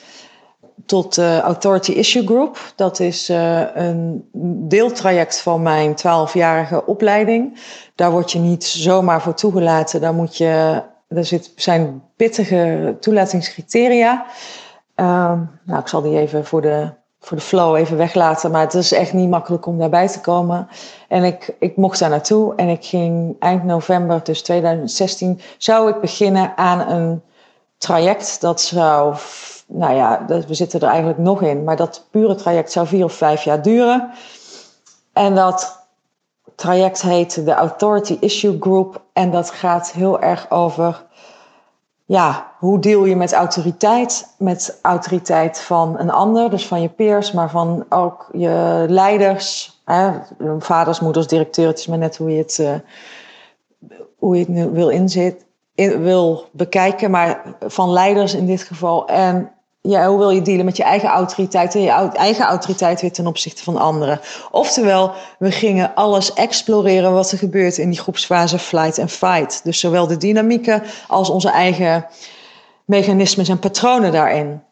tot 0.86 1.14
de 1.14 1.40
Authority 1.42 1.92
Issue 1.92 2.26
Group. 2.26 2.72
Dat 2.76 3.00
is 3.00 3.30
uh, 3.30 3.62
een 3.74 4.28
deeltraject 4.68 5.40
van 5.40 5.62
mijn 5.62 5.94
12-jarige 5.98 6.86
opleiding. 6.86 7.60
Daar 7.94 8.10
word 8.10 8.32
je 8.32 8.38
niet 8.38 8.64
zomaar 8.64 9.22
voor 9.22 9.34
toegelaten. 9.34 10.00
Daar 10.00 10.14
moet 10.14 10.36
je 10.36 10.82
er 11.16 11.24
zit, 11.24 11.52
zijn 11.56 12.02
pittige 12.16 12.96
toelatingscriteria. 13.00 14.24
Uh, 14.96 15.32
nou, 15.64 15.80
ik 15.80 15.88
zal 15.88 16.02
die 16.02 16.18
even 16.18 16.44
voor 16.44 16.62
de, 16.62 16.90
voor 17.20 17.36
de 17.36 17.42
flow 17.42 17.76
even 17.76 17.96
weglaten. 17.96 18.50
Maar 18.50 18.60
het 18.60 18.74
is 18.74 18.92
echt 18.92 19.12
niet 19.12 19.28
makkelijk 19.28 19.66
om 19.66 19.78
daarbij 19.78 20.08
te 20.08 20.20
komen. 20.20 20.68
En 21.08 21.24
ik, 21.24 21.54
ik 21.58 21.76
mocht 21.76 21.98
daar 21.98 22.10
naartoe. 22.10 22.54
En 22.54 22.68
ik 22.68 22.84
ging 22.84 23.36
eind 23.38 23.64
november, 23.64 24.20
dus 24.24 24.42
2016, 24.42 25.40
zou 25.58 25.90
ik 25.90 26.00
beginnen 26.00 26.56
aan 26.56 26.80
een 26.80 27.22
traject. 27.78 28.40
Dat 28.40 28.60
zou 28.60 29.16
nou 29.66 29.94
ja, 29.94 30.24
we 30.26 30.54
zitten 30.54 30.80
er 30.80 30.88
eigenlijk 30.88 31.18
nog 31.18 31.42
in. 31.42 31.64
Maar 31.64 31.76
dat 31.76 32.06
pure 32.10 32.34
traject 32.34 32.72
zou 32.72 32.86
vier 32.86 33.04
of 33.04 33.12
vijf 33.12 33.42
jaar 33.42 33.62
duren. 33.62 34.10
En 35.12 35.34
dat 35.34 35.83
traject 36.54 37.02
heet 37.02 37.44
de 37.44 37.54
Authority 37.54 38.16
Issue 38.20 38.56
Group. 38.60 39.02
En 39.12 39.30
dat 39.30 39.50
gaat 39.50 39.92
heel 39.92 40.20
erg 40.20 40.50
over, 40.50 41.04
ja, 42.04 42.52
hoe 42.58 42.78
deel 42.78 43.04
je 43.04 43.16
met 43.16 43.32
autoriteit? 43.32 44.34
Met 44.38 44.78
autoriteit 44.82 45.60
van 45.60 45.98
een 45.98 46.10
ander, 46.10 46.50
dus 46.50 46.66
van 46.66 46.82
je 46.82 46.88
peers, 46.88 47.32
maar 47.32 47.50
van 47.50 47.84
ook 47.88 48.28
je 48.32 48.84
leiders. 48.88 49.78
Hè? 49.84 50.10
Vaders, 50.58 51.00
moeders, 51.00 51.26
directeurs, 51.26 51.68
het 51.68 51.78
is 51.78 51.86
maar 51.86 51.98
net 51.98 52.16
hoe 52.16 52.30
je 52.30 52.38
het, 52.38 52.58
uh, 52.60 52.74
hoe 54.18 54.34
je 54.34 54.40
het 54.40 54.48
nu 54.48 54.70
wil 54.70 54.88
inzet, 54.88 55.44
in, 55.74 56.02
wil 56.02 56.48
bekijken. 56.52 57.10
Maar 57.10 57.42
van 57.60 57.90
leiders 57.90 58.34
in 58.34 58.46
dit 58.46 58.62
geval. 58.62 59.08
En 59.08 59.53
ja, 59.88 60.08
hoe 60.08 60.18
wil 60.18 60.30
je 60.30 60.42
dealen 60.42 60.64
met 60.64 60.76
je 60.76 60.82
eigen 60.82 61.08
autoriteit 61.08 61.74
en 61.74 61.80
je 61.80 61.90
eigen 62.12 62.44
autoriteit 62.44 63.00
weer 63.00 63.12
ten 63.12 63.26
opzichte 63.26 63.62
van 63.62 63.76
anderen. 63.76 64.20
Oftewel, 64.50 65.12
we 65.38 65.50
gingen 65.50 65.94
alles 65.94 66.32
exploreren 66.32 67.12
wat 67.12 67.30
er 67.30 67.38
gebeurt 67.38 67.78
in 67.78 67.90
die 67.90 67.98
groepsfase 67.98 68.58
flight 68.58 68.98
en 68.98 69.08
fight. 69.08 69.60
Dus 69.64 69.80
zowel 69.80 70.06
de 70.06 70.16
dynamieken 70.16 70.82
als 71.08 71.30
onze 71.30 71.50
eigen 71.50 72.06
mechanismes 72.84 73.48
en 73.48 73.58
patronen 73.58 74.12
daarin. 74.12 74.62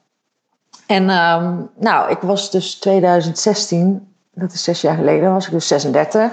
En 0.86 1.10
um, 1.10 1.70
nou, 1.78 2.10
ik 2.10 2.18
was 2.20 2.50
dus 2.50 2.74
2016, 2.74 4.14
dat 4.34 4.52
is 4.52 4.64
zes 4.64 4.80
jaar 4.80 4.96
geleden, 4.96 5.32
was 5.32 5.46
ik 5.46 5.52
dus 5.52 5.66
36. 5.66 6.30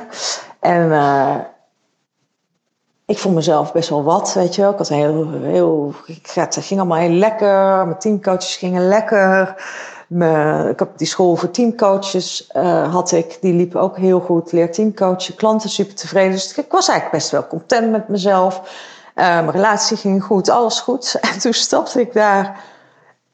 En 0.60 0.88
uh, 0.88 1.36
ik 3.10 3.18
vond 3.18 3.36
mezelf 3.36 3.72
best 3.72 3.90
wel 3.90 4.04
wat, 4.04 4.34
weet 4.34 4.56
je 4.56 4.62
wel. 4.62 4.72
Ik 4.72 4.78
had 4.78 4.88
heel, 4.88 5.30
heel, 5.42 5.94
het 6.34 6.58
ging 6.60 6.80
allemaal 6.80 6.98
heel 7.00 7.10
lekker. 7.10 7.86
Mijn 7.86 8.00
teamcoaches 8.00 8.56
gingen 8.56 8.88
lekker. 8.88 9.56
Ik 10.70 10.80
heb 10.80 10.90
die 10.96 11.08
school 11.08 11.36
voor 11.36 11.52
teamcoaches 11.52 12.50
uh, 12.56 12.94
had 12.94 13.12
ik. 13.12 13.38
Die 13.42 13.54
liepen 13.54 13.82
ook 13.82 13.98
heel 13.98 14.20
goed. 14.20 14.52
Leer 14.52 14.72
teamcoachen, 14.72 15.36
klanten 15.36 15.70
super 15.70 15.96
tevreden. 15.96 16.32
Dus 16.32 16.58
ik 16.58 16.72
was 16.72 16.88
eigenlijk 16.88 17.20
best 17.20 17.32
wel 17.32 17.48
content 17.48 17.92
met 17.92 18.08
mezelf. 18.08 18.62
Uh, 19.16 19.26
mijn 19.26 19.52
relatie 19.52 19.98
ging 19.98 20.24
goed, 20.24 20.50
alles 20.50 20.80
goed. 20.80 21.18
En 21.34 21.40
toen 21.40 21.54
stapte 21.54 22.00
ik 22.00 22.14
daar 22.14 22.64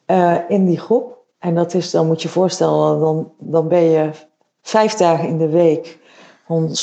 uh, 0.08 0.36
in 0.48 0.66
die 0.66 0.80
groep. 0.80 1.18
En 1.40 1.56
dat 1.56 1.74
is, 1.74 1.92
dan 1.92 2.08
moet 2.08 2.22
je 2.22 2.28
je 2.28 2.34
voorstellen, 2.34 3.00
dan, 3.00 3.32
dan 3.40 3.68
ben 3.68 3.84
je 3.84 4.10
vijf 4.62 4.94
dagen 4.94 5.28
in 5.28 5.38
de 5.38 5.50
week. 5.50 6.00
Van, 6.48 6.76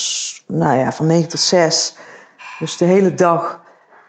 nou 0.46 0.78
ja, 0.78 0.92
van 0.92 1.06
negen 1.06 1.28
tot 1.28 1.40
zes 1.40 1.94
dus 2.62 2.76
de 2.76 2.85
hele 2.85 3.14
dag 3.14 3.61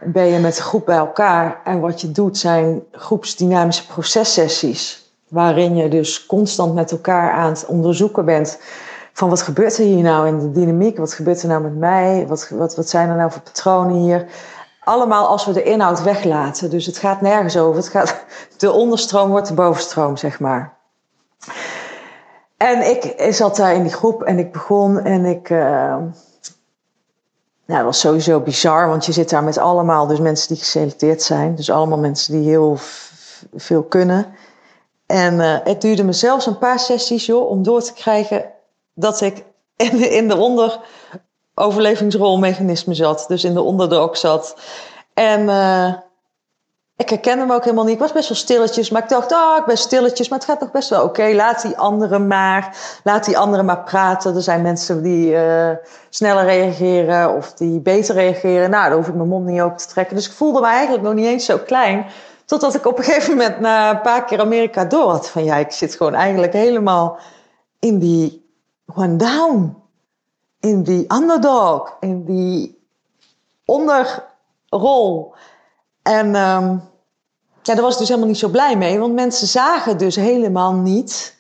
ben 0.04 0.26
je 0.26 0.40
met 0.40 0.56
de 0.56 0.62
groep 0.62 0.86
bij 0.86 0.98
elkaar. 0.98 1.62
En 1.64 1.80
wat 1.80 2.02
je 2.02 2.12
doet 2.12 2.38
zijn 2.38 2.84
groepsdynamische 2.92 3.88
processessies. 3.88 5.12
Waarin 5.28 5.76
je 5.76 5.90
dus 5.90 6.26
constant 6.26 6.74
met 6.74 6.92
elkaar 6.92 7.32
aan 7.32 7.50
het 7.50 7.66
onderzoeken 7.66 8.26
bent. 8.26 8.60
Van 9.14 9.30
wat 9.30 9.42
gebeurt 9.42 9.78
er 9.78 9.84
hier 9.84 10.04
nou 10.04 10.28
in 10.28 10.40
de 10.40 10.52
dynamiek? 10.52 10.98
Wat 10.98 11.14
gebeurt 11.14 11.42
er 11.42 11.48
nou 11.48 11.62
met 11.62 11.76
mij? 11.76 12.26
Wat, 12.28 12.50
wat, 12.50 12.76
wat 12.76 12.90
zijn 12.90 13.10
er 13.10 13.16
nou 13.16 13.32
voor 13.32 13.42
patronen 13.42 13.96
hier? 13.96 14.26
Allemaal 14.84 15.28
als 15.28 15.46
we 15.46 15.54
de 15.54 15.64
inhoud 15.64 16.04
weglaten. 16.04 16.70
Dus 16.70 16.86
het 16.86 16.98
gaat 16.98 17.22
nergens 17.22 17.58
over. 17.58 17.76
Het 17.76 17.90
gaat, 17.90 18.26
de 18.58 18.72
onderstroom 18.72 19.30
wordt 19.30 19.48
de 19.48 19.54
bovenstroom, 19.54 20.18
zeg 20.18 20.40
maar. 20.40 20.74
En 22.58 22.90
ik 22.90 23.34
zat 23.34 23.56
daar 23.56 23.74
in 23.74 23.84
die 23.84 23.94
groep 23.94 24.24
en 24.24 24.40
ik 24.40 24.52
begon 24.52 25.00
en 25.00 25.26
ik... 25.26 25.50
Uh, 25.50 25.96
nou, 27.66 27.80
dat 27.80 27.86
was 27.86 28.00
sowieso 28.00 28.40
bizar, 28.40 28.88
want 28.88 29.06
je 29.06 29.12
zit 29.12 29.30
daar 29.30 29.44
met 29.44 29.58
allemaal 29.58 30.08
dus 30.08 30.20
mensen 30.20 30.48
die 30.48 30.58
geselecteerd 30.58 31.22
zijn. 31.22 31.56
Dus 31.56 31.70
allemaal 31.70 31.98
mensen 31.98 32.34
die 32.34 32.50
heel 32.50 32.78
veel 33.56 33.84
kunnen. 33.84 34.36
En 35.06 35.34
uh, 35.34 35.58
het 35.64 35.82
duurde 35.82 36.04
me 36.04 36.14
zelfs 36.14 36.46
een 36.46 36.58
paar 36.58 36.80
sessies 36.80 37.26
joh, 37.26 37.50
om 37.50 37.64
door 37.64 37.82
te 37.82 37.94
krijgen 37.94 38.46
dat 38.94 39.22
ik 39.22 39.44
in 39.76 39.98
de, 39.98 40.10
in 40.10 40.28
de 40.28 40.36
onderoverlevingsrolmechanisme 41.56 42.94
zat. 42.94 43.26
Dus 43.28 43.44
in 43.44 43.54
de 43.54 43.62
onderdog 43.62 44.18
zat. 44.18 44.56
En 45.14 45.42
uh, 45.42 45.94
ik 47.04 47.10
herkende 47.10 47.42
hem 47.42 47.52
ook 47.52 47.64
helemaal 47.64 47.84
niet. 47.84 47.94
Ik 47.94 48.00
was 48.00 48.12
best 48.12 48.28
wel 48.30 48.38
stilletjes, 48.38 48.90
maar 48.90 49.04
ik 49.04 49.10
dacht, 49.10 49.32
oh, 49.32 49.58
ik 49.58 49.66
ben 49.66 49.78
stilletjes, 49.78 50.30
maar 50.30 50.40
het 50.40 50.48
gaat 50.48 50.60
toch 50.60 50.72
best 50.72 50.90
wel 50.90 51.04
oké. 51.04 51.34
Laat 51.34 51.62
die 51.62 51.78
anderen 51.78 52.28
maar, 52.28 52.78
laat 53.04 53.26
die 53.26 53.38
anderen 53.38 53.66
maar 53.66 53.84
praten. 53.84 54.36
Er 54.36 54.42
zijn 54.42 54.62
mensen 54.62 55.04
die 55.04 55.32
uh, 55.32 55.70
sneller 56.10 56.44
reageren 56.44 57.36
of 57.36 57.54
die 57.54 57.80
beter 57.80 58.16
reageren. 58.16 58.70
Nou, 58.70 58.88
daar 58.88 58.98
hoef 58.98 59.08
ik 59.08 59.14
mijn 59.14 59.28
mond 59.28 59.46
niet 59.46 59.62
open 59.62 59.78
te 59.78 59.88
trekken. 59.88 60.16
Dus 60.16 60.28
ik 60.28 60.34
voelde 60.34 60.60
me 60.60 60.68
eigenlijk 60.68 61.04
nog 61.04 61.14
niet 61.14 61.26
eens 61.26 61.46
zo 61.46 61.58
klein. 61.58 62.06
Totdat 62.46 62.76
ik 62.76 62.86
op 62.86 62.98
een 62.98 63.04
gegeven 63.04 63.38
moment 63.38 63.60
na 63.60 63.90
een 63.90 64.02
paar 64.02 64.26
keer 64.26 64.40
Amerika 64.40 64.86
door 64.86 65.10
had. 65.10 65.30
Van 65.30 65.44
ja, 65.44 65.56
ik 65.56 65.72
zit 65.72 65.96
gewoon 65.96 66.14
eigenlijk 66.14 66.54
helemaal 66.54 67.18
in 67.80 68.00
die 68.00 68.46
one 68.96 69.16
down. 69.16 69.78
In 70.60 70.84
die 70.84 71.14
underdog. 71.14 71.98
In 72.00 72.26
die 72.26 72.82
onderrol. 73.66 75.34
En 76.02 76.36
um, 76.36 76.92
ja, 77.64 77.74
daar 77.74 77.84
was 77.84 77.94
ik 77.94 78.00
dus 78.00 78.08
helemaal 78.08 78.30
niet 78.30 78.38
zo 78.38 78.50
blij 78.50 78.78
mee. 78.78 79.00
Want 79.00 79.14
mensen 79.14 79.48
zagen 79.48 79.98
dus 79.98 80.16
helemaal 80.16 80.74
niet 80.74 81.36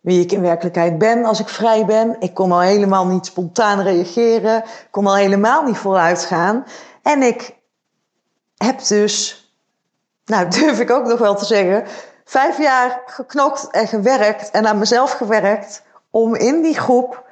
wie 0.00 0.20
ik 0.20 0.32
in 0.32 0.40
werkelijkheid 0.40 0.98
ben 0.98 1.24
als 1.24 1.40
ik 1.40 1.48
vrij 1.48 1.84
ben. 1.84 2.16
Ik 2.18 2.34
kon 2.34 2.52
al 2.52 2.60
helemaal 2.60 3.06
niet 3.06 3.26
spontaan 3.26 3.80
reageren. 3.80 4.64
Kon 4.90 5.06
al 5.06 5.14
helemaal 5.14 5.62
niet 5.62 5.76
vooruit 5.76 6.24
gaan. 6.24 6.64
En 7.02 7.22
ik 7.22 7.56
heb 8.56 8.86
dus, 8.86 9.44
nou 10.24 10.48
durf 10.60 10.80
ik 10.80 10.90
ook 10.90 11.06
nog 11.06 11.18
wel 11.18 11.34
te 11.34 11.44
zeggen, 11.44 11.84
vijf 12.24 12.58
jaar 12.58 13.02
geknokt 13.06 13.70
en 13.70 13.86
gewerkt 13.86 14.50
en 14.50 14.66
aan 14.66 14.78
mezelf 14.78 15.12
gewerkt 15.12 15.82
om 16.10 16.34
in 16.34 16.62
die 16.62 16.78
groep 16.78 17.24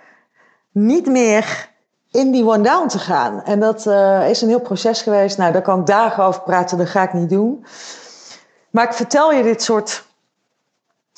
niet 0.73 1.07
meer 1.07 1.69
in 2.11 2.31
die 2.31 2.47
one-down 2.47 2.87
te 2.87 2.99
gaan. 2.99 3.43
En 3.45 3.61
dat 3.61 3.87
uh, 3.87 4.31
is 4.31 4.43
een 4.43 4.49
heel 4.49 4.61
proces 4.61 5.03
geweest. 5.03 5.39
Nou, 5.39 5.53
daar 5.53 5.63
kan 5.63 5.81
ik 5.81 5.87
dagen 5.87 6.25
over 6.25 6.41
praten, 6.43 6.79
dat 6.79 6.89
ga 6.89 7.03
ik 7.03 7.13
niet 7.13 7.31
doen. 7.31 7.65
Maar 8.71 8.85
ik 8.85 8.93
vertel 8.93 9.33
je 9.33 9.43
dit 9.43 9.63
soort. 9.63 10.07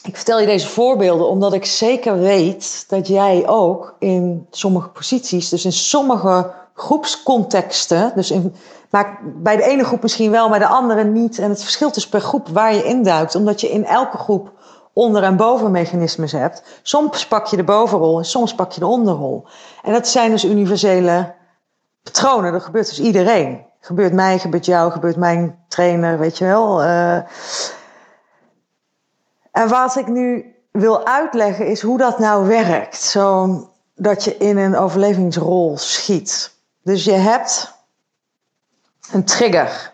Ik 0.03 0.17
vertel 0.17 0.41
je 0.41 0.47
deze 0.47 0.69
voorbeelden 0.69 1.29
omdat 1.29 1.53
ik 1.53 1.65
zeker 1.65 2.19
weet 2.19 2.85
dat 2.89 3.07
jij 3.07 3.49
ook 3.49 3.95
in 3.99 4.47
sommige 4.51 4.89
posities, 4.89 5.49
dus 5.49 5.65
in 5.65 5.73
sommige 5.73 6.53
groepscontexten, 6.75 8.13
dus 8.15 8.31
in, 8.31 8.55
maar 8.91 9.19
bij 9.23 9.57
de 9.57 9.63
ene 9.63 9.85
groep 9.85 10.03
misschien 10.03 10.31
wel, 10.31 10.49
bij 10.49 10.59
de 10.59 10.67
andere 10.67 11.05
niet. 11.05 11.39
En 11.39 11.51
het 11.51 11.63
verschilt 11.63 11.95
dus 11.95 12.09
per 12.09 12.21
groep 12.21 12.49
waar 12.49 12.75
je 12.75 12.85
induikt, 12.85 13.35
omdat 13.35 13.61
je 13.61 13.71
in 13.71 13.85
elke 13.85 14.17
groep 14.17 14.53
onder- 14.93 15.23
en 15.23 15.37
bovenmechanismes 15.37 16.33
hebt. 16.33 16.63
Soms 16.83 17.27
pak 17.27 17.47
je 17.47 17.57
de 17.57 17.65
bovenrol 17.65 18.19
en 18.19 18.25
soms 18.25 18.55
pak 18.55 18.73
je 18.73 18.81
de 18.81 18.87
onderrol. 18.87 19.45
En 19.83 19.93
dat 19.93 20.09
zijn 20.09 20.31
dus 20.31 20.45
universele 20.45 21.35
patronen. 22.03 22.53
Dat 22.53 22.63
gebeurt 22.63 22.89
dus 22.89 23.01
iedereen. 23.01 23.69
Gebeurt 23.81 24.13
mij, 24.13 24.39
gebeurt 24.39 24.65
jou, 24.65 24.91
gebeurt 24.91 25.17
mijn 25.17 25.65
trainer, 25.69 26.19
weet 26.19 26.39
je 26.39 26.45
wel. 26.45 26.83
Uh, 26.83 27.15
en 29.53 29.69
wat 29.69 29.97
ik 29.97 30.07
nu 30.07 30.55
wil 30.71 31.07
uitleggen 31.07 31.67
is 31.67 31.81
hoe 31.81 31.99
dat 31.99 32.19
nou 32.19 32.47
werkt. 32.47 33.03
Zodat 33.03 34.25
je 34.25 34.37
in 34.39 34.57
een 34.57 34.77
overlevingsrol 34.77 35.79
schiet. 35.79 36.55
Dus 36.83 37.05
je 37.05 37.13
hebt 37.13 37.75
een 39.13 39.25
trigger. 39.25 39.93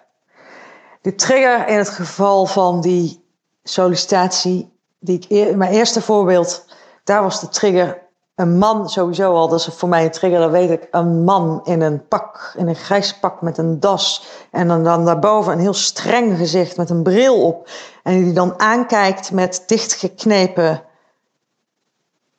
De 1.02 1.14
trigger 1.14 1.68
in 1.68 1.78
het 1.78 1.88
geval 1.88 2.46
van 2.46 2.80
die 2.80 3.24
sollicitatie 3.62 4.78
die 4.98 5.26
ik, 5.28 5.56
mijn 5.56 5.72
eerste 5.72 6.02
voorbeeld, 6.02 6.66
daar 7.04 7.22
was 7.22 7.40
de 7.40 7.48
trigger 7.48 8.05
een 8.36 8.58
man 8.58 8.88
sowieso 8.88 9.34
al. 9.34 9.48
Dat 9.48 9.58
is 9.60 9.66
voor 9.74 9.88
mij 9.88 10.04
een 10.04 10.10
trigger, 10.10 10.40
dat 10.40 10.50
weet 10.50 10.70
ik. 10.70 10.88
Een 10.90 11.24
man 11.24 11.60
in 11.64 11.80
een 11.80 12.08
pak, 12.08 12.54
in 12.56 12.68
een 12.68 12.74
grijs 12.74 13.18
pak 13.18 13.42
met 13.42 13.58
een 13.58 13.80
das. 13.80 14.26
En 14.50 14.68
dan, 14.68 14.84
dan 14.84 15.04
daarboven 15.04 15.52
een 15.52 15.58
heel 15.58 15.74
streng 15.74 16.36
gezicht 16.36 16.76
met 16.76 16.90
een 16.90 17.02
bril 17.02 17.42
op. 17.42 17.68
En 18.02 18.24
die 18.24 18.32
dan 18.32 18.60
aankijkt 18.60 19.32
met 19.32 19.62
dichtgeknepen 19.66 20.82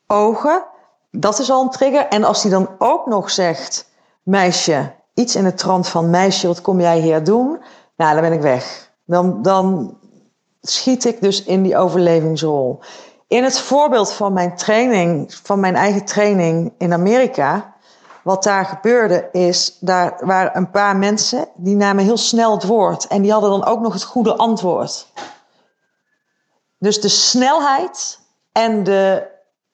ogen. 0.06 0.64
Dat 1.10 1.38
is 1.38 1.50
al 1.50 1.62
een 1.62 1.70
trigger. 1.70 2.06
En 2.06 2.24
als 2.24 2.42
die 2.42 2.50
dan 2.50 2.68
ook 2.78 3.06
nog 3.06 3.30
zegt, 3.30 3.90
meisje, 4.22 4.92
iets 5.14 5.36
in 5.36 5.44
het 5.44 5.58
trant 5.58 5.88
van 5.88 6.10
meisje, 6.10 6.46
wat 6.46 6.60
kom 6.60 6.80
jij 6.80 6.98
hier 6.98 7.24
doen? 7.24 7.62
Nou, 7.96 8.12
dan 8.12 8.22
ben 8.22 8.32
ik 8.32 8.40
weg. 8.40 8.90
Dan, 9.04 9.42
dan, 9.42 9.96
schiet 10.62 11.04
ik 11.04 11.20
dus 11.20 11.44
in 11.44 11.62
die 11.62 11.76
overlevingsrol. 11.76 12.80
In 13.28 13.44
het 13.44 13.60
voorbeeld 13.60 14.12
van 14.12 14.32
mijn 14.32 14.56
training, 14.56 15.34
van 15.42 15.60
mijn 15.60 15.76
eigen 15.76 16.04
training 16.04 16.72
in 16.78 16.92
Amerika, 16.92 17.74
wat 18.22 18.42
daar 18.42 18.64
gebeurde 18.64 19.28
is, 19.32 19.76
daar 19.80 20.26
waren 20.26 20.56
een 20.56 20.70
paar 20.70 20.96
mensen 20.96 21.48
die 21.54 21.76
namen 21.76 22.04
heel 22.04 22.16
snel 22.16 22.52
het 22.52 22.64
woord 22.64 23.06
en 23.06 23.22
die 23.22 23.32
hadden 23.32 23.50
dan 23.50 23.64
ook 23.64 23.80
nog 23.80 23.92
het 23.92 24.04
goede 24.04 24.36
antwoord. 24.36 25.06
Dus 26.78 27.00
de 27.00 27.08
snelheid 27.08 28.20
en 28.52 28.84
de 28.84 29.26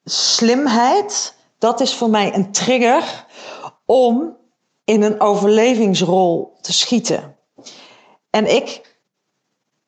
slimheid, 0.04 1.34
dat 1.58 1.80
is 1.80 1.96
voor 1.96 2.10
mij 2.10 2.34
een 2.34 2.52
trigger 2.52 3.26
om 3.84 4.36
in 4.84 5.02
een 5.02 5.20
overlevingsrol 5.20 6.56
te 6.60 6.72
schieten. 6.72 7.36
En 8.30 8.54
ik 8.56 8.96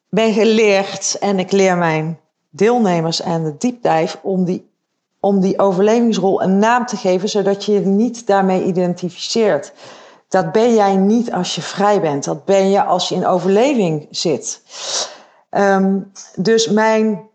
ben 0.09 0.33
geleerd 0.33 1.19
en 1.19 1.39
ik 1.39 1.53
leer 1.53 1.77
mijn 1.77 2.21
deelnemers 2.57 3.21
en 3.21 3.45
de 3.45 3.57
diepdijf 3.59 4.19
om 4.23 4.45
die, 4.45 4.71
om 5.21 5.41
die 5.41 5.59
overlevingsrol 5.59 6.43
een 6.43 6.59
naam 6.59 6.87
te 6.87 6.97
geven, 6.97 7.29
zodat 7.29 7.65
je 7.65 7.73
je 7.73 7.81
niet 7.81 8.27
daarmee 8.27 8.65
identificeert. 8.65 9.73
Dat 10.29 10.53
ben 10.53 10.75
jij 10.75 10.97
niet 10.97 11.33
als 11.33 11.55
je 11.55 11.63
vrij 11.63 12.01
bent. 12.01 12.25
Dat 12.25 12.45
ben 12.45 12.71
je 12.71 12.85
als 12.85 13.09
je 13.09 13.15
in 13.15 13.27
overleving 13.27 14.07
zit. 14.11 14.63
Ehm, 15.51 15.99
dus 16.37 16.69
mijn 16.69 17.29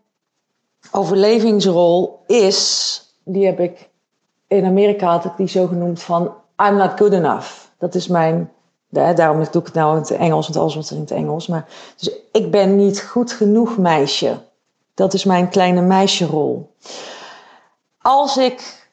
overlevingsrol 0.90 2.22
is, 2.26 3.00
die 3.24 3.46
heb 3.46 3.60
ik 3.60 3.90
in 4.46 4.64
Amerika 4.64 5.06
had 5.06 5.36
die 5.36 5.48
zo 5.48 5.66
genoemd 5.66 6.02
van 6.02 6.34
I'm 6.56 6.76
not 6.76 6.90
good 6.96 7.12
enough. 7.12 7.48
Dat 7.78 7.94
is 7.94 8.06
mijn, 8.06 8.52
daarom 8.88 9.36
doe 9.50 9.60
ik 9.60 9.66
het 9.66 9.74
nou 9.74 9.92
in 9.94 10.00
het 10.00 10.10
Engels, 10.10 10.46
want 10.46 10.58
alles 10.58 10.74
wordt 10.74 10.90
in 10.90 11.00
het 11.00 11.10
Engels. 11.10 11.46
Maar, 11.46 11.66
dus 11.96 12.10
ik 12.32 12.50
ben 12.50 12.76
niet 12.76 13.02
goed 13.02 13.32
genoeg 13.32 13.78
meisje. 13.78 14.38
Dat 14.94 15.14
is 15.14 15.24
mijn 15.24 15.48
kleine 15.48 15.80
meisjerol. 15.80 16.74
Als 18.00 18.36
ik 18.36 18.88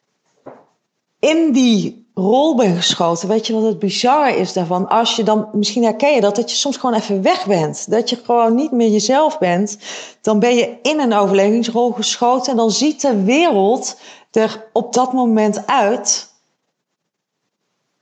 in 1.19 1.51
die 1.51 2.09
rol 2.13 2.55
ben 2.55 2.75
geschoten, 2.75 3.27
weet 3.27 3.47
je 3.47 3.53
wat 3.53 3.63
het 3.63 3.79
bizarre 3.79 4.35
is 4.35 4.53
daarvan? 4.53 4.87
Als 4.87 5.15
je 5.15 5.23
dan, 5.23 5.49
misschien 5.53 5.83
herken 5.83 6.13
je 6.13 6.21
dat, 6.21 6.35
dat 6.35 6.51
je 6.51 6.57
soms 6.57 6.77
gewoon 6.77 6.95
even 6.95 7.21
weg 7.21 7.45
bent. 7.45 7.91
Dat 7.91 8.09
je 8.09 8.15
gewoon 8.15 8.55
niet 8.55 8.71
meer 8.71 8.89
jezelf 8.89 9.37
bent. 9.37 9.77
Dan 10.21 10.39
ben 10.39 10.55
je 10.55 10.77
in 10.81 10.99
een 10.99 11.13
overlevingsrol 11.13 11.91
geschoten 11.91 12.51
en 12.51 12.57
dan 12.57 12.71
ziet 12.71 13.01
de 13.01 13.23
wereld 13.23 13.97
er 14.31 14.67
op 14.73 14.93
dat 14.93 15.13
moment 15.13 15.67
uit 15.67 16.33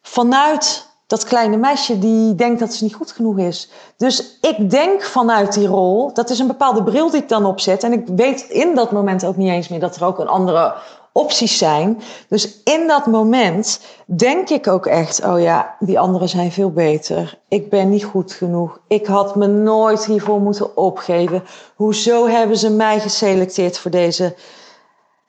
vanuit 0.01 0.87
dat 1.07 1.23
kleine 1.23 1.57
meisje 1.57 1.99
die 1.99 2.35
denkt 2.35 2.59
dat 2.59 2.73
ze 2.73 2.83
niet 2.83 2.95
goed 2.95 3.11
genoeg 3.11 3.37
is. 3.37 3.69
Dus 3.97 4.37
ik 4.41 4.69
denk 4.69 5.03
vanuit 5.03 5.53
die 5.53 5.67
rol, 5.67 6.13
dat 6.13 6.29
is 6.29 6.39
een 6.39 6.47
bepaalde 6.47 6.83
bril 6.83 7.09
die 7.11 7.21
ik 7.21 7.29
dan 7.29 7.45
opzet. 7.45 7.83
En 7.83 7.93
ik 7.93 8.07
weet 8.15 8.41
in 8.41 8.75
dat 8.75 8.91
moment 8.91 9.25
ook 9.25 9.35
niet 9.35 9.49
eens 9.49 9.67
meer 9.67 9.79
dat 9.79 9.95
er 9.95 10.05
ook 10.05 10.19
een 10.19 10.27
andere 10.27 10.73
opties 11.11 11.57
zijn. 11.57 12.01
Dus 12.29 12.63
in 12.63 12.87
dat 12.87 13.05
moment 13.05 13.81
denk 14.05 14.49
ik 14.49 14.67
ook 14.67 14.85
echt, 14.85 15.25
oh 15.25 15.41
ja, 15.41 15.75
die 15.79 15.99
anderen 15.99 16.29
zijn 16.29 16.51
veel 16.51 16.71
beter. 16.71 17.39
Ik 17.47 17.69
ben 17.69 17.89
niet 17.89 18.03
goed 18.03 18.33
genoeg. 18.33 18.79
Ik 18.87 19.05
had 19.05 19.35
me 19.35 19.47
nooit 19.47 20.05
hiervoor 20.05 20.41
moeten 20.41 20.77
opgeven. 20.77 21.43
Hoezo 21.75 22.27
hebben 22.27 22.57
ze 22.57 22.69
mij 22.69 22.99
geselecteerd 22.99 23.77
voor 23.77 23.91
deze 23.91 24.35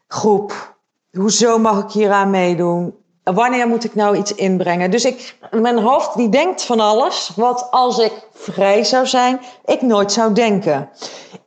groep? 0.08 0.76
Hoezo 1.12 1.58
mag 1.58 1.82
ik 1.82 1.90
hier 1.90 2.10
aan 2.10 2.30
meedoen? 2.30 2.94
Wanneer 3.34 3.68
moet 3.68 3.84
ik 3.84 3.94
nou 3.94 4.16
iets 4.16 4.34
inbrengen? 4.34 4.90
Dus 4.90 5.04
ik, 5.04 5.36
mijn 5.50 5.78
hoofd 5.78 6.16
die 6.16 6.28
denkt 6.28 6.62
van 6.64 6.80
alles 6.80 7.32
wat 7.36 7.68
als 7.70 7.98
ik 7.98 8.12
vrij 8.32 8.84
zou 8.84 9.06
zijn, 9.06 9.40
ik 9.64 9.82
nooit 9.82 10.12
zou 10.12 10.32
denken. 10.32 10.90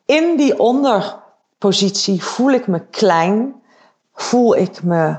In 0.05 0.37
die 0.37 0.59
onderpositie 0.59 2.23
voel 2.23 2.51
ik 2.51 2.67
me 2.67 2.85
klein, 2.85 3.61
voel 4.13 4.55
ik 4.55 4.83
me 4.83 5.15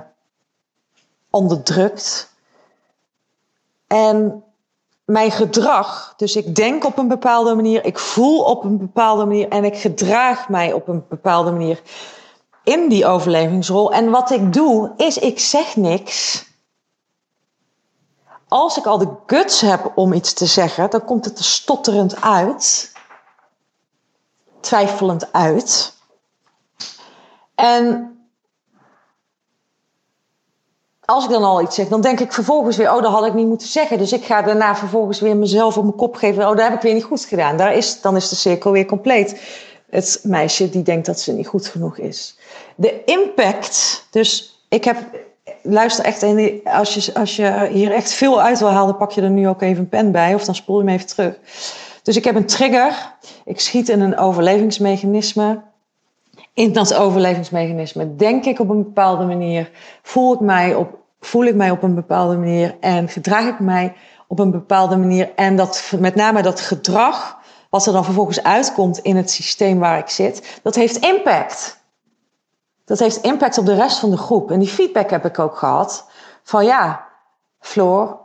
onderdrukt. 1.30 2.30
En 3.86 4.44
mijn 5.04 5.30
gedrag, 5.30 6.14
dus 6.16 6.36
ik 6.36 6.54
denk 6.54 6.84
op 6.84 6.98
een 6.98 7.08
bepaalde 7.08 7.54
manier, 7.54 7.84
ik 7.84 7.98
voel 7.98 8.42
op 8.42 8.64
een 8.64 8.78
bepaalde 8.78 9.24
manier 9.24 9.48
en 9.48 9.64
ik 9.64 9.76
gedraag 9.76 10.48
mij 10.48 10.72
op 10.72 10.88
een 10.88 11.04
bepaalde 11.08 11.50
manier 11.50 11.82
in 12.64 12.88
die 12.88 13.06
overlevingsrol. 13.06 13.92
En 13.92 14.10
wat 14.10 14.30
ik 14.30 14.52
doe, 14.52 14.92
is 14.96 15.18
ik 15.18 15.38
zeg 15.38 15.76
niks 15.76 16.44
als 18.52 18.76
ik 18.76 18.86
al 18.86 18.98
de 18.98 19.08
guts 19.26 19.60
heb 19.60 19.92
om 19.94 20.12
iets 20.12 20.32
te 20.32 20.46
zeggen, 20.46 20.90
dan 20.90 21.04
komt 21.04 21.24
het 21.24 21.38
er 21.38 21.44
stotterend 21.44 22.22
uit, 22.22 22.92
twijfelend 24.60 25.32
uit. 25.32 25.94
En 27.54 28.16
als 31.04 31.24
ik 31.24 31.30
dan 31.30 31.44
al 31.44 31.62
iets 31.62 31.74
zeg, 31.74 31.88
dan 31.88 32.00
denk 32.00 32.20
ik 32.20 32.32
vervolgens 32.32 32.76
weer, 32.76 32.94
oh, 32.94 33.02
dat 33.02 33.12
had 33.12 33.26
ik 33.26 33.34
niet 33.34 33.46
moeten 33.46 33.68
zeggen. 33.68 33.98
Dus 33.98 34.12
ik 34.12 34.24
ga 34.24 34.42
daarna 34.42 34.76
vervolgens 34.76 35.20
weer 35.20 35.36
mezelf 35.36 35.76
op 35.76 35.84
mijn 35.84 35.96
kop 35.96 36.16
geven, 36.16 36.48
oh, 36.48 36.56
dat 36.56 36.64
heb 36.64 36.74
ik 36.74 36.82
weer 36.82 36.94
niet 36.94 37.04
goed 37.04 37.24
gedaan. 37.24 37.56
Daar 37.56 37.74
is, 37.74 38.00
dan 38.00 38.16
is 38.16 38.28
de 38.28 38.36
cirkel 38.36 38.70
weer 38.70 38.86
compleet. 38.86 39.40
Het 39.90 40.20
meisje 40.22 40.70
die 40.70 40.82
denkt 40.82 41.06
dat 41.06 41.20
ze 41.20 41.32
niet 41.32 41.46
goed 41.46 41.66
genoeg 41.66 41.98
is. 41.98 42.38
De 42.76 43.04
impact, 43.04 44.06
dus 44.10 44.60
ik 44.68 44.84
heb 44.84 44.98
luister 45.62 46.04
echt, 46.04 46.22
als 46.64 46.94
je, 46.94 47.14
als 47.14 47.36
je 47.36 47.68
hier 47.72 47.92
echt 47.92 48.12
veel 48.12 48.40
uit 48.40 48.58
wil 48.58 48.70
halen, 48.70 48.96
pak 48.96 49.10
je 49.10 49.20
er 49.22 49.30
nu 49.30 49.48
ook 49.48 49.62
even 49.62 49.82
een 49.82 49.88
pen 49.88 50.12
bij 50.12 50.34
of 50.34 50.44
dan 50.44 50.54
spoel 50.54 50.80
je 50.80 50.84
hem 50.84 50.94
even 50.94 51.06
terug. 51.06 51.38
Dus 52.02 52.16
ik 52.16 52.24
heb 52.24 52.34
een 52.34 52.46
trigger, 52.46 53.14
ik 53.44 53.60
schiet 53.60 53.88
in 53.88 54.00
een 54.00 54.18
overlevingsmechanisme. 54.18 55.60
In 56.54 56.72
dat 56.72 56.94
overlevingsmechanisme 56.94 58.16
denk 58.16 58.44
ik 58.44 58.58
op 58.58 58.68
een 58.68 58.82
bepaalde 58.82 59.24
manier, 59.24 59.70
voel 60.02 60.34
ik 60.34 60.40
mij 60.40 60.74
op, 60.74 60.98
voel 61.20 61.44
ik 61.44 61.54
mij 61.54 61.70
op 61.70 61.82
een 61.82 61.94
bepaalde 61.94 62.36
manier 62.36 62.76
en 62.80 63.08
gedraag 63.08 63.46
ik 63.46 63.60
mij 63.60 63.92
op 64.26 64.38
een 64.38 64.50
bepaalde 64.50 64.96
manier. 64.96 65.30
En 65.36 65.56
dat, 65.56 65.92
met 65.98 66.14
name 66.14 66.42
dat 66.42 66.60
gedrag, 66.60 67.38
wat 67.70 67.86
er 67.86 67.92
dan 67.92 68.04
vervolgens 68.04 68.42
uitkomt 68.42 68.98
in 68.98 69.16
het 69.16 69.30
systeem 69.30 69.78
waar 69.78 69.98
ik 69.98 70.08
zit, 70.08 70.60
dat 70.62 70.74
heeft 70.74 70.96
impact 70.96 71.81
dat 72.84 72.98
heeft 72.98 73.16
impact 73.16 73.58
op 73.58 73.66
de 73.66 73.74
rest 73.74 73.98
van 73.98 74.10
de 74.10 74.16
groep. 74.16 74.50
En 74.50 74.58
die 74.58 74.68
feedback 74.68 75.10
heb 75.10 75.24
ik 75.24 75.38
ook 75.38 75.56
gehad. 75.56 76.06
Van 76.42 76.64
ja, 76.64 77.04
Floor, 77.60 78.18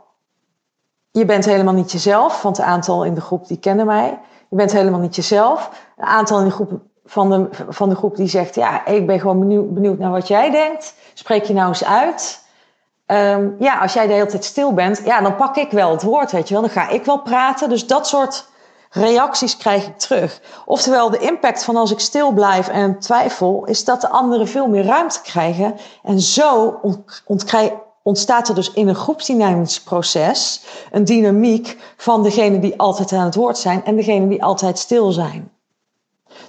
je 1.10 1.24
bent 1.24 1.44
helemaal 1.44 1.74
niet 1.74 1.92
jezelf. 1.92 2.42
Want 2.42 2.58
een 2.58 2.64
aantal 2.64 3.04
in 3.04 3.14
de 3.14 3.20
groep 3.20 3.46
die 3.46 3.58
kennen 3.58 3.86
mij. 3.86 4.18
Je 4.48 4.56
bent 4.56 4.72
helemaal 4.72 5.00
niet 5.00 5.16
jezelf. 5.16 5.70
Een 5.96 6.06
aantal 6.06 6.38
in 6.38 6.44
de 6.44 6.50
groep 6.50 6.80
van 7.04 7.30
de, 7.30 7.48
van 7.68 7.88
de 7.88 7.94
groep 7.94 8.16
die 8.16 8.28
zegt... 8.28 8.54
Ja, 8.54 8.86
ik 8.86 9.06
ben 9.06 9.20
gewoon 9.20 9.38
benieuwd, 9.74 9.98
naar 9.98 10.10
wat 10.10 10.28
jij 10.28 10.50
denkt. 10.50 10.94
Spreek 11.14 11.44
je 11.44 11.54
nou 11.54 11.68
eens 11.68 11.84
uit. 11.84 12.46
Um, 13.06 13.56
ja, 13.58 13.78
als 13.78 13.92
jij 13.92 14.06
de 14.06 14.12
hele 14.12 14.26
tijd 14.26 14.44
stil 14.44 14.74
bent, 14.74 15.00
ja, 15.04 15.20
dan 15.20 15.36
pak 15.36 15.56
ik 15.56 15.70
wel 15.70 15.90
het 15.90 16.02
woord, 16.02 16.32
weet 16.32 16.48
je 16.48 16.54
wel. 16.54 16.62
Dan 16.62 16.72
ga 16.72 16.88
ik 16.88 17.04
wel 17.04 17.22
praten. 17.22 17.68
Dus 17.68 17.86
dat 17.86 18.06
soort 18.06 18.47
reacties 18.90 19.56
krijg 19.56 19.86
ik 19.86 19.98
terug. 19.98 20.40
Oftewel, 20.64 21.10
de 21.10 21.18
impact 21.18 21.64
van 21.64 21.76
als 21.76 21.90
ik 21.90 22.00
stil 22.00 22.32
blijf 22.32 22.68
en 22.68 22.98
twijfel, 22.98 23.64
is 23.64 23.84
dat 23.84 24.00
de 24.00 24.08
anderen 24.08 24.48
veel 24.48 24.66
meer 24.66 24.84
ruimte 24.84 25.20
krijgen. 25.22 25.74
En 26.02 26.20
zo 26.20 26.80
ontstaat 28.02 28.48
er 28.48 28.54
dus 28.54 28.72
in 28.72 28.88
een 28.88 28.94
groepsdynamisch 28.94 29.82
proces 29.82 30.62
een 30.90 31.04
dynamiek 31.04 31.76
van 31.96 32.22
degene 32.22 32.58
die 32.58 32.78
altijd 32.78 33.12
aan 33.12 33.24
het 33.24 33.34
woord 33.34 33.58
zijn 33.58 33.84
en 33.84 33.96
degene 33.96 34.28
die 34.28 34.42
altijd 34.42 34.78
stil 34.78 35.12
zijn. 35.12 35.50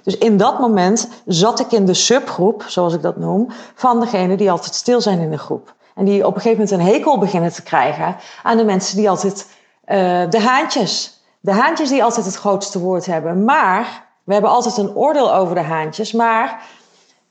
Dus 0.02 0.18
in 0.18 0.36
dat 0.36 0.58
moment 0.58 1.08
zat 1.26 1.60
ik 1.60 1.72
in 1.72 1.86
de 1.86 1.94
subgroep, 1.94 2.64
zoals 2.66 2.94
ik 2.94 3.02
dat 3.02 3.16
noem, 3.16 3.48
van 3.74 4.00
degene 4.00 4.36
die 4.36 4.50
altijd 4.50 4.74
stil 4.74 5.00
zijn 5.00 5.18
in 5.18 5.30
de 5.30 5.38
groep. 5.38 5.74
En 5.94 6.04
die 6.04 6.26
op 6.26 6.34
een 6.34 6.40
gegeven 6.40 6.64
moment 6.64 6.80
een 6.80 6.94
hekel 6.94 7.18
beginnen 7.18 7.52
te 7.52 7.62
krijgen 7.62 8.16
aan 8.42 8.56
de 8.56 8.64
mensen 8.64 8.96
die 8.96 9.10
altijd 9.10 9.46
uh, 9.86 10.30
de 10.30 10.40
haantjes 10.40 11.19
de 11.40 11.52
haantjes 11.52 11.88
die 11.88 12.04
altijd 12.04 12.26
het 12.26 12.34
grootste 12.34 12.78
woord 12.78 13.06
hebben. 13.06 13.44
Maar 13.44 14.08
we 14.24 14.32
hebben 14.32 14.50
altijd 14.50 14.76
een 14.76 14.94
oordeel 14.94 15.34
over 15.34 15.54
de 15.54 15.60
haantjes. 15.60 16.12
Maar 16.12 16.66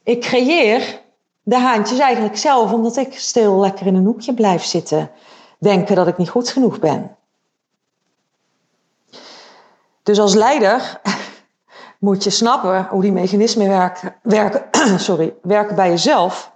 ik 0.04 0.22
creëer 0.22 1.02
de 1.44 1.58
haantjes 1.58 2.00
eigenlijk 2.00 2.38
zelf, 2.38 2.74
omdat 2.74 2.98
ik 2.98 3.20
stil 3.20 3.60
lekker 3.60 3.86
in 3.86 3.96
een 3.96 4.06
hoekje 4.06 4.34
blijf 4.34 4.64
zitten. 4.64 5.12
Denken 5.60 5.96
dat 5.96 6.08
ik 6.08 6.18
niet 6.18 6.30
goed 6.30 6.50
genoeg 6.50 6.80
ben. 6.80 7.16
Dus 10.04 10.20
als 10.20 10.34
leider 10.34 11.02
moet 12.00 12.24
je 12.24 12.30
snappen 12.30 12.88
hoe 12.90 13.02
die 13.02 13.12
mechanismen 13.12 13.68
werken, 13.68 14.16
werken, 14.22 14.64
sorry, 15.00 15.34
werken 15.42 15.76
bij 15.76 15.90
jezelf. 15.90 16.52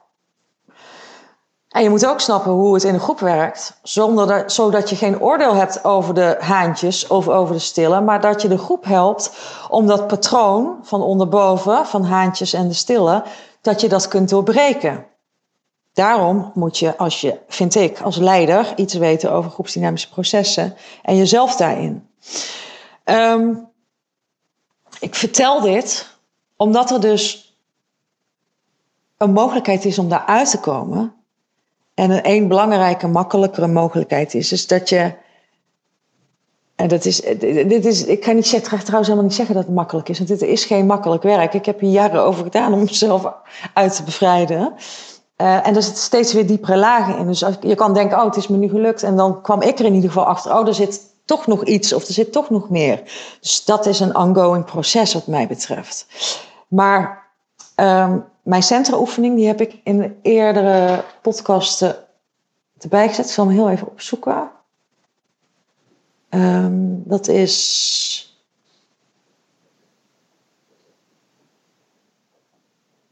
En 1.74 1.84
je 1.84 1.90
moet 1.90 2.06
ook 2.06 2.20
snappen 2.20 2.52
hoe 2.52 2.74
het 2.74 2.84
in 2.84 2.94
een 2.94 3.00
groep 3.00 3.20
werkt, 3.20 3.80
zonder 3.84 4.52
zodat 4.52 4.90
je 4.90 4.96
geen 4.96 5.22
oordeel 5.22 5.54
hebt 5.54 5.84
over 5.84 6.14
de 6.14 6.36
haantjes 6.40 7.08
of 7.08 7.28
over 7.28 7.56
de 7.56 7.62
stille, 7.62 8.02
maar 8.02 8.22
dat 8.22 8.42
je 8.42 8.48
de 8.48 8.58
groep 8.58 8.86
helpt 8.86 9.32
om 9.70 9.88
dat 9.88 10.08
patroon 10.08 10.78
van 10.82 11.02
onderboven, 11.02 11.86
van 11.86 12.04
haantjes 12.04 12.54
en 12.54 12.68
de 12.68 12.74
stille, 12.74 13.24
dat 13.62 13.82
je 13.82 13.90
dat 13.90 14.08
kunt 14.08 14.30
doorbreken. 14.30 15.06
Daarom 15.94 16.52
moet 16.54 16.78
je, 16.78 16.98
als 16.98 17.22
je, 17.22 17.40
vind 17.48 17.76
ik, 17.76 18.02
als 18.02 18.18
leider 18.18 18.74
iets 18.76 18.94
weten 18.94 19.32
over 19.32 19.52
groepsdynamische 19.52 20.10
processen 20.10 20.76
en 21.04 21.16
jezelf 21.16 21.56
daarin. 21.56 22.08
Um, 23.06 23.70
ik 25.00 25.16
vertel 25.16 25.62
dit 25.62 26.08
omdat 26.58 26.92
er 26.92 27.02
dus 27.02 27.56
een 29.18 29.32
mogelijkheid 29.32 29.86
is 29.86 30.00
om 30.00 30.10
daar 30.10 30.26
uit 30.26 30.50
te 30.50 30.60
komen 30.60 31.23
en 31.94 32.12
een 32.12 32.22
één 32.22 32.48
belangrijke, 32.48 33.08
makkelijkere 33.08 33.68
mogelijkheid 33.68 34.34
is, 34.34 34.52
is 34.52 34.68
dat 34.68 34.90
je. 34.90 35.14
En 36.76 36.88
dat 36.88 37.06
is, 37.06 37.22
dit 37.68 37.86
is, 37.86 38.06
ik 38.06 38.22
kan 38.22 38.36
niet 38.36 38.48
zeggen, 38.48 38.80
trouwens 38.80 39.08
helemaal 39.08 39.24
niet 39.24 39.38
zeggen 39.38 39.56
dat 39.56 39.66
het 39.66 39.74
makkelijk 39.74 40.10
is, 40.10 40.18
want 40.18 40.30
dit 40.30 40.42
is 40.42 40.66
geen 40.66 40.86
makkelijk 40.86 41.24
werk. 41.24 41.54
Ik 41.54 41.66
heb 41.66 41.80
hier 41.80 41.92
jaren 41.92 42.24
over 42.24 42.44
gedaan 42.44 42.74
om 42.74 42.80
mezelf 42.80 43.34
uit 43.74 43.96
te 43.96 44.04
bevrijden. 44.04 44.74
Uh, 45.38 45.68
en 45.68 45.76
er 45.76 45.84
zitten 45.84 46.04
steeds 46.04 46.34
weer 46.34 46.48
diepere 46.48 46.78
lagen 46.78 47.18
in. 47.18 47.28
Dus 47.28 47.46
je 47.62 47.76
kan 47.76 47.94
denken, 47.94 48.18
oh, 48.18 48.26
het 48.26 48.36
is 48.36 48.48
me 48.48 48.58
nu 48.58 48.70
gelukt. 48.70 49.04
En 49.04 49.16
dan 49.16 49.42
kwam 49.42 49.62
ik 49.62 49.80
er 49.80 49.86
in 49.86 49.94
ieder 49.94 50.10
geval 50.10 50.26
achter, 50.26 50.58
oh, 50.58 50.68
er 50.68 50.74
zit 50.74 51.02
toch 51.26 51.48
nog 51.48 51.64
iets 51.64 51.94
of 51.94 52.08
er 52.08 52.14
zit 52.14 52.32
toch 52.32 52.50
nog 52.50 52.70
meer. 52.70 53.02
Dus 53.40 53.66
dat 53.66 53.86
is 53.86 54.00
een 54.00 54.16
ongoing 54.18 54.66
proces 54.66 55.14
wat 55.14 55.28
mij 55.28 55.48
betreft. 55.48 56.08
Maar 56.68 57.32
ehm, 57.76 58.20
mijn 58.44 58.64
centraoefening, 58.64 59.36
die 59.36 59.48
heb 59.48 59.62
ik 59.62 59.80
in 59.84 59.98
de 59.98 60.16
eerdere 60.22 61.04
podcasten 61.22 61.96
erbij 62.78 63.08
gezet. 63.08 63.26
Ik 63.26 63.32
zal 63.32 63.46
hem 63.46 63.56
heel 63.56 63.70
even 63.70 63.88
opzoeken. 63.88 64.52
Um, 66.30 67.04
dat 67.06 67.28
is. 67.28 68.38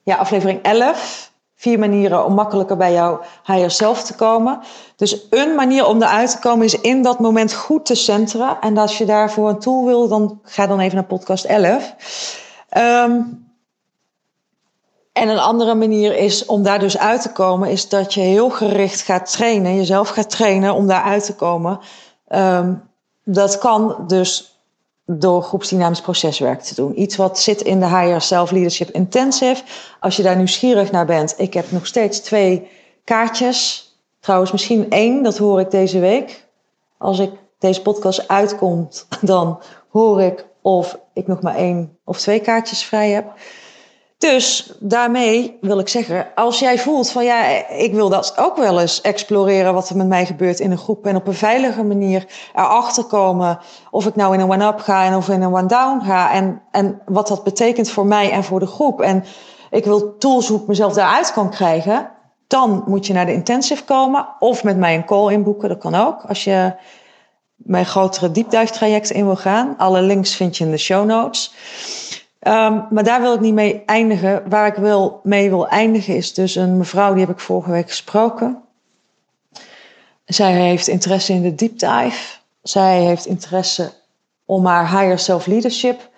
Ja, 0.04 0.15
aflevering 0.15 0.62
11. 0.62 1.32
Vier 1.56 1.80
manieren 1.80 2.26
om 2.26 2.34
makkelijker 2.34 2.78
bij 2.78 2.94
jouw 2.94 3.22
higher 3.44 3.72
self 3.72 4.04
te 4.04 4.15
komen. 4.15 4.60
Dus 4.96 5.28
een 5.30 5.56
manier 5.56 5.86
om 5.86 6.02
eruit 6.02 6.32
te 6.32 6.39
komen 6.39 6.65
is 6.65 6.82
in 6.82 7.02
dat 7.02 7.20
moment 7.20 7.54
goed 7.54 7.86
te 7.86 7.96
centeren. 7.96 8.58
En 8.62 8.78
als 8.78 8.98
je 8.98 9.06
daarvoor 9.06 9.50
een 9.50 9.60
tool 9.60 9.86
wil, 9.86 10.08
dan 10.08 10.39
ga 10.44 10.67
dan 10.67 10.80
even 10.80 10.96
naar 10.96 11.06
podcast 11.06 11.46
11. 11.46 11.96
Um, 12.78 13.40
en 15.12 15.30
een 15.30 15.39
andere 15.39 15.76
manier 15.76 16.17
is 16.17 16.45
om 16.45 16.63
daar 16.63 16.80
dus 16.80 16.97
uit 16.97 17.21
te 17.21 17.32
komen, 17.32 17.69
is 17.69 17.89
dat 17.89 18.13
je 18.13 18.21
heel 18.21 18.50
gericht 18.50 19.02
gaat 19.02 19.32
trainen, 19.32 19.76
jezelf 19.76 20.10
gaat 20.10 20.30
trainen 20.30 20.74
om 20.74 20.88
daar 20.88 21.04
uit 21.04 21.26
te 21.26 21.36
komen. 21.36 21.80
Um, 22.30 22.89
dat 23.24 23.58
kan 23.58 24.04
dus 24.08 24.60
door 25.06 25.43
groepsdynamisch 25.43 26.02
proceswerk 26.02 26.62
te 26.62 26.76
doen. 26.76 27.02
Iets 27.02 27.15
wat 27.15 27.39
zit 27.39 27.62
in 27.62 27.80
de 27.80 27.86
Higher 27.86 28.21
Self 28.21 28.52
Leadership 28.52 28.89
Intensive. 28.89 29.63
Als 30.00 30.15
je 30.15 30.24
daar 30.24 30.36
nieuwsgierig 30.36 30.91
naar 30.91 31.06
bent, 31.06 31.34
ik 31.38 31.54
heb 31.54 31.71
nog 31.71 31.88
steeds 31.88 32.19
twee 32.19 32.67
kaartjes. 33.04 33.89
Trouwens, 34.19 34.52
misschien 34.52 34.89
één, 34.89 35.24
dat 35.24 35.38
hoor 35.38 35.60
ik 35.60 35.71
deze 35.71 36.00
week. 36.00 36.47
Als 36.97 37.19
ik 37.19 37.32
deze 37.60 37.82
podcast 37.82 38.28
uitkomt, 38.28 39.08
dan 39.21 39.60
hoor 39.89 40.21
ik 40.21 40.45
of 40.62 40.97
ik 41.13 41.28
nog 41.28 41.41
maar 41.41 41.56
één 41.56 41.97
of 42.04 42.19
twee 42.19 42.39
kaartjes 42.39 42.84
vrij 42.84 43.10
heb. 43.10 43.34
Dus 44.21 44.71
daarmee 44.79 45.57
wil 45.62 45.79
ik 45.79 45.88
zeggen, 45.88 46.27
als 46.36 46.60
jij 46.60 46.79
voelt 46.79 47.12
van 47.12 47.23
ja, 47.23 47.69
ik 47.69 47.93
wil 47.93 48.10
dat 48.10 48.34
ook 48.38 48.57
wel 48.57 48.79
eens 48.79 49.01
exploreren 49.01 49.73
wat 49.73 49.89
er 49.89 49.97
met 49.97 50.07
mij 50.07 50.25
gebeurt 50.25 50.60
in 50.60 50.71
een 50.71 50.77
groep 50.77 51.05
en 51.05 51.15
op 51.15 51.27
een 51.27 51.34
veilige 51.34 51.84
manier 51.84 52.25
erachter 52.55 53.03
komen 53.03 53.60
of 53.91 54.05
ik 54.05 54.15
nou 54.15 54.34
in 54.34 54.39
een 54.39 54.51
one-up 54.51 54.79
ga 54.79 55.05
en 55.05 55.15
of 55.15 55.29
in 55.29 55.41
een 55.41 55.53
one-down 55.53 56.01
ga 56.05 56.31
en, 56.31 56.62
en 56.71 57.01
wat 57.05 57.27
dat 57.27 57.43
betekent 57.43 57.89
voor 57.89 58.05
mij 58.05 58.31
en 58.31 58.43
voor 58.43 58.60
de 58.60 58.67
groep. 58.67 59.01
En 59.01 59.23
ik 59.69 59.86
wil 59.86 60.17
tools 60.17 60.47
hoe 60.47 60.62
ik 60.62 60.67
mezelf 60.67 60.93
daaruit 60.93 61.34
kan 61.34 61.49
krijgen. 61.49 62.12
Dan 62.47 62.84
moet 62.86 63.07
je 63.07 63.13
naar 63.13 63.25
de 63.25 63.34
intensive 63.34 63.84
komen 63.84 64.27
of 64.39 64.63
met 64.63 64.77
mij 64.77 64.95
een 64.95 65.05
call 65.05 65.31
inboeken, 65.31 65.69
dat 65.69 65.77
kan 65.77 65.95
ook. 65.95 66.23
Als 66.27 66.43
je 66.43 66.73
mijn 67.55 67.86
grotere 67.86 68.31
diepduiktraject 68.31 69.10
in 69.10 69.25
wil 69.25 69.36
gaan. 69.36 69.75
Alle 69.77 70.01
links 70.01 70.36
vind 70.36 70.57
je 70.57 70.63
in 70.63 70.71
de 70.71 70.77
show 70.77 71.05
notes. 71.05 71.53
Um, 72.47 72.88
maar 72.89 73.04
daar 73.04 73.21
wil 73.21 73.34
ik 73.34 73.39
niet 73.39 73.54
mee 73.54 73.84
eindigen. 73.86 74.49
Waar 74.49 74.67
ik 74.67 74.75
wil, 74.75 75.19
mee 75.23 75.49
wil 75.49 75.67
eindigen 75.67 76.15
is 76.15 76.34
dus 76.34 76.56
een 76.56 76.77
mevrouw, 76.77 77.12
die 77.12 77.25
heb 77.25 77.36
ik 77.36 77.39
vorige 77.39 77.71
week 77.71 77.89
gesproken. 77.89 78.62
Zij 80.25 80.51
heeft 80.51 80.88
interesse 80.88 81.34
in 81.34 81.41
de 81.41 81.56
deep 81.56 81.80
dive. 81.80 82.38
Zij 82.62 83.01
heeft 83.01 83.25
interesse 83.25 83.91
om 84.45 84.65
haar 84.65 84.89
higher 84.89 85.19
self 85.19 85.45
leadership 85.45 86.10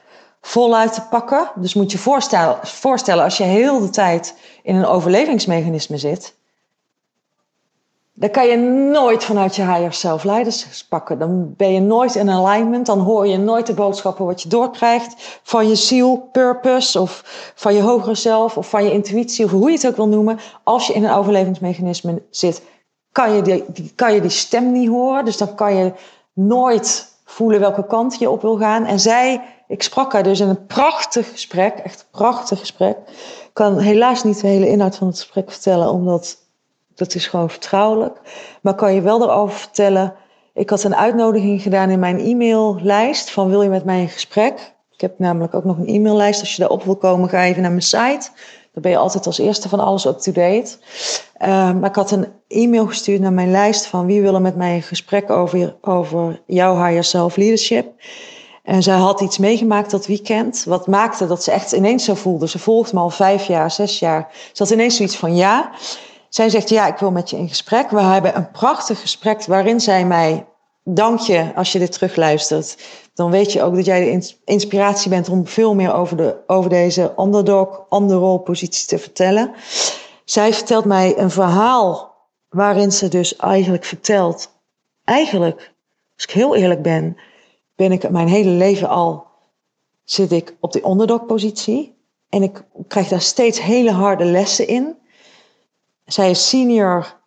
voluit 0.41 0.93
te 0.93 1.01
pakken. 1.01 1.49
Dus 1.55 1.73
moet 1.73 1.91
je 1.91 1.97
voorstellen, 1.97 2.57
voorstellen 2.61 3.23
als 3.23 3.37
je 3.37 3.43
heel 3.43 3.79
de 3.79 3.89
tijd 3.89 4.35
in 4.63 4.75
een 4.75 4.85
overlevingsmechanisme 4.85 5.97
zit 5.97 6.35
dan 8.15 8.29
kan 8.29 8.47
je 8.47 8.57
nooit 8.91 9.23
vanuit 9.23 9.55
je 9.55 9.61
higher 9.61 9.93
self 9.93 10.23
leiders 10.23 10.85
pakken. 10.89 11.19
Dan 11.19 11.53
ben 11.57 11.73
je 11.73 11.79
nooit 11.79 12.15
in 12.15 12.29
alignment. 12.29 12.85
Dan 12.85 12.99
hoor 12.99 13.27
je 13.27 13.37
nooit 13.37 13.67
de 13.67 13.73
boodschappen 13.73 14.25
wat 14.25 14.41
je 14.41 14.49
doorkrijgt 14.49 15.39
van 15.43 15.67
je 15.67 15.75
ziel, 15.75 16.29
purpose 16.31 16.99
of 16.99 17.21
van 17.55 17.73
je 17.73 17.81
hogere 17.81 18.15
zelf 18.15 18.57
of 18.57 18.69
van 18.69 18.83
je 18.83 18.91
intuïtie 18.91 19.45
of 19.45 19.51
hoe 19.51 19.69
je 19.69 19.75
het 19.75 19.87
ook 19.87 19.95
wil 19.95 20.07
noemen. 20.07 20.39
Als 20.63 20.87
je 20.87 20.93
in 20.93 21.03
een 21.03 21.13
overlevingsmechanisme 21.13 22.21
zit, 22.29 22.61
kan 23.11 23.31
je 23.35 23.41
die, 23.41 23.91
kan 23.95 24.13
je 24.13 24.21
die 24.21 24.29
stem 24.29 24.71
niet 24.71 24.89
horen. 24.89 25.25
Dus 25.25 25.37
dan 25.37 25.55
kan 25.55 25.75
je 25.75 25.93
nooit 26.33 27.11
voelen 27.25 27.59
welke 27.59 27.85
kant 27.85 28.19
je 28.19 28.29
op 28.29 28.41
wil 28.41 28.57
gaan. 28.57 28.85
En 28.85 28.99
zij, 28.99 29.41
ik 29.67 29.83
sprak 29.83 30.13
haar 30.13 30.23
dus 30.23 30.39
in 30.39 30.47
een 30.47 30.65
prachtig 30.65 31.31
gesprek, 31.31 31.77
echt 31.77 31.99
een 31.99 32.19
prachtig 32.19 32.59
gesprek. 32.59 32.97
Ik 33.43 33.49
kan 33.53 33.79
helaas 33.79 34.23
niet 34.23 34.41
de 34.41 34.47
hele 34.47 34.67
inhoud 34.67 34.95
van 34.95 35.07
het 35.07 35.19
gesprek 35.19 35.51
vertellen, 35.51 35.91
omdat 35.91 36.37
dat 36.95 37.15
is 37.15 37.27
gewoon 37.27 37.49
vertrouwelijk. 37.49 38.19
Maar 38.61 38.75
kan 38.75 38.93
je 38.93 39.01
wel 39.01 39.21
erover 39.21 39.57
vertellen. 39.57 40.13
Ik 40.53 40.69
had 40.69 40.83
een 40.83 40.95
uitnodiging 40.95 41.61
gedaan 41.61 41.89
in 41.89 41.99
mijn 41.99 42.19
e-maillijst 42.19 43.31
van 43.31 43.49
wil 43.49 43.61
je 43.61 43.69
met 43.69 43.85
mij 43.85 44.01
in 44.01 44.09
gesprek? 44.09 44.73
Ik 44.91 45.01
heb 45.01 45.19
namelijk 45.19 45.53
ook 45.53 45.63
nog 45.63 45.77
een 45.77 45.87
e-maillijst. 45.87 46.39
Als 46.39 46.51
je 46.51 46.59
daarop 46.59 46.83
wil 46.83 46.95
komen, 46.95 47.29
ga 47.29 47.43
even 47.43 47.61
naar 47.61 47.71
mijn 47.71 47.81
site. 47.81 48.29
Dan 48.73 48.81
ben 48.81 48.91
je 48.91 48.97
altijd 48.97 49.25
als 49.25 49.37
eerste 49.37 49.69
van 49.69 49.79
alles 49.79 50.05
up-to-date. 50.05 50.77
Uh, 51.41 51.47
maar 51.73 51.89
ik 51.89 51.95
had 51.95 52.11
een 52.11 52.27
e-mail 52.47 52.87
gestuurd 52.87 53.21
naar 53.21 53.33
mijn 53.33 53.51
lijst 53.51 53.85
van 53.85 54.05
wie 54.05 54.21
willen 54.21 54.41
met 54.41 54.55
mij 54.55 54.75
in 54.75 54.81
gesprek 54.81 55.29
over, 55.29 55.75
over 55.81 56.41
jouw 56.47 56.85
higher 56.85 57.03
self 57.03 57.35
leadership. 57.35 57.93
En 58.63 58.83
zij 58.83 58.95
had 58.95 59.21
iets 59.21 59.37
meegemaakt 59.37 59.91
dat 59.91 60.07
weekend, 60.07 60.63
wat 60.63 60.87
maakte 60.87 61.27
dat 61.27 61.43
ze 61.43 61.51
echt 61.51 61.71
ineens 61.71 62.03
zo 62.03 62.13
voelde. 62.13 62.47
Ze 62.47 62.59
volgt 62.59 62.93
me 62.93 62.99
al 62.99 63.09
vijf 63.09 63.45
jaar, 63.45 63.71
zes 63.71 63.99
jaar. 63.99 64.27
Ze 64.31 64.63
had 64.63 64.71
ineens 64.71 64.95
zoiets 64.95 65.17
van 65.17 65.35
ja. 65.35 65.71
Zij 66.33 66.49
zegt, 66.49 66.69
ja, 66.69 66.87
ik 66.87 66.97
wil 66.97 67.11
met 67.11 67.29
je 67.29 67.37
in 67.37 67.47
gesprek. 67.47 67.89
We 67.89 68.01
hebben 68.01 68.35
een 68.35 68.51
prachtig 68.51 69.01
gesprek 69.01 69.45
waarin 69.45 69.79
zij 69.79 70.05
mij, 70.05 70.45
dank 70.83 71.19
je 71.19 71.55
als 71.55 71.71
je 71.71 71.79
dit 71.79 71.91
terugluistert. 71.91 72.77
Dan 73.13 73.31
weet 73.31 73.51
je 73.51 73.61
ook 73.61 73.75
dat 73.75 73.85
jij 73.85 73.99
de 73.99 74.33
inspiratie 74.45 75.09
bent 75.09 75.29
om 75.29 75.47
veel 75.47 75.75
meer 75.75 75.93
over, 75.93 76.17
de, 76.17 76.37
over 76.47 76.69
deze 76.69 77.13
underdog, 77.19 77.85
underrol 77.89 78.37
positie 78.37 78.87
te 78.87 78.97
vertellen. 78.97 79.51
Zij 80.25 80.53
vertelt 80.53 80.85
mij 80.85 81.17
een 81.17 81.31
verhaal 81.31 82.15
waarin 82.49 82.91
ze 82.91 83.07
dus 83.07 83.35
eigenlijk 83.35 83.83
vertelt, 83.83 84.49
eigenlijk, 85.03 85.73
als 86.15 86.23
ik 86.23 86.31
heel 86.31 86.55
eerlijk 86.55 86.81
ben, 86.81 87.17
ben 87.75 87.91
ik 87.91 88.09
mijn 88.09 88.27
hele 88.27 88.49
leven 88.49 88.89
al, 88.89 89.25
zit 90.03 90.31
ik 90.31 90.55
op 90.59 90.71
die 90.71 90.87
underdog 90.87 91.25
positie. 91.25 91.95
En 92.29 92.43
ik 92.43 92.65
krijg 92.87 93.07
daar 93.07 93.21
steeds 93.21 93.61
hele 93.61 93.91
harde 93.91 94.25
lessen 94.25 94.67
in. 94.67 95.01
Zij 96.13 96.29
is 96.29 96.49
senior 96.49 97.21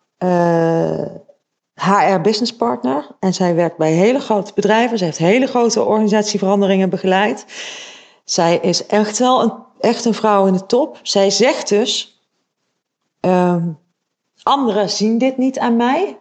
HR 1.73 1.91
eh, 1.91 2.21
business 2.21 2.55
partner 2.55 3.07
en 3.19 3.33
zij 3.33 3.55
werkt 3.55 3.77
bij 3.77 3.91
hele 3.91 4.19
grote 4.19 4.51
bedrijven. 4.55 4.97
Ze 4.97 5.03
heeft 5.03 5.17
hele 5.17 5.47
grote 5.47 5.83
organisatieveranderingen 5.83 6.89
begeleid. 6.89 7.45
Zij 8.23 8.57
is 8.57 8.85
echt 8.85 9.17
wel 9.17 9.41
een, 9.41 9.53
echt 9.79 10.05
een 10.05 10.13
vrouw 10.13 10.45
in 10.45 10.53
de 10.53 10.65
top. 10.65 10.99
Zij 11.01 11.29
zegt 11.29 11.69
dus, 11.69 12.21
um, 13.21 13.79
anderen 14.43 14.89
zien 14.89 15.17
dit 15.17 15.37
niet 15.37 15.59
aan 15.59 15.75
mij. 15.75 16.19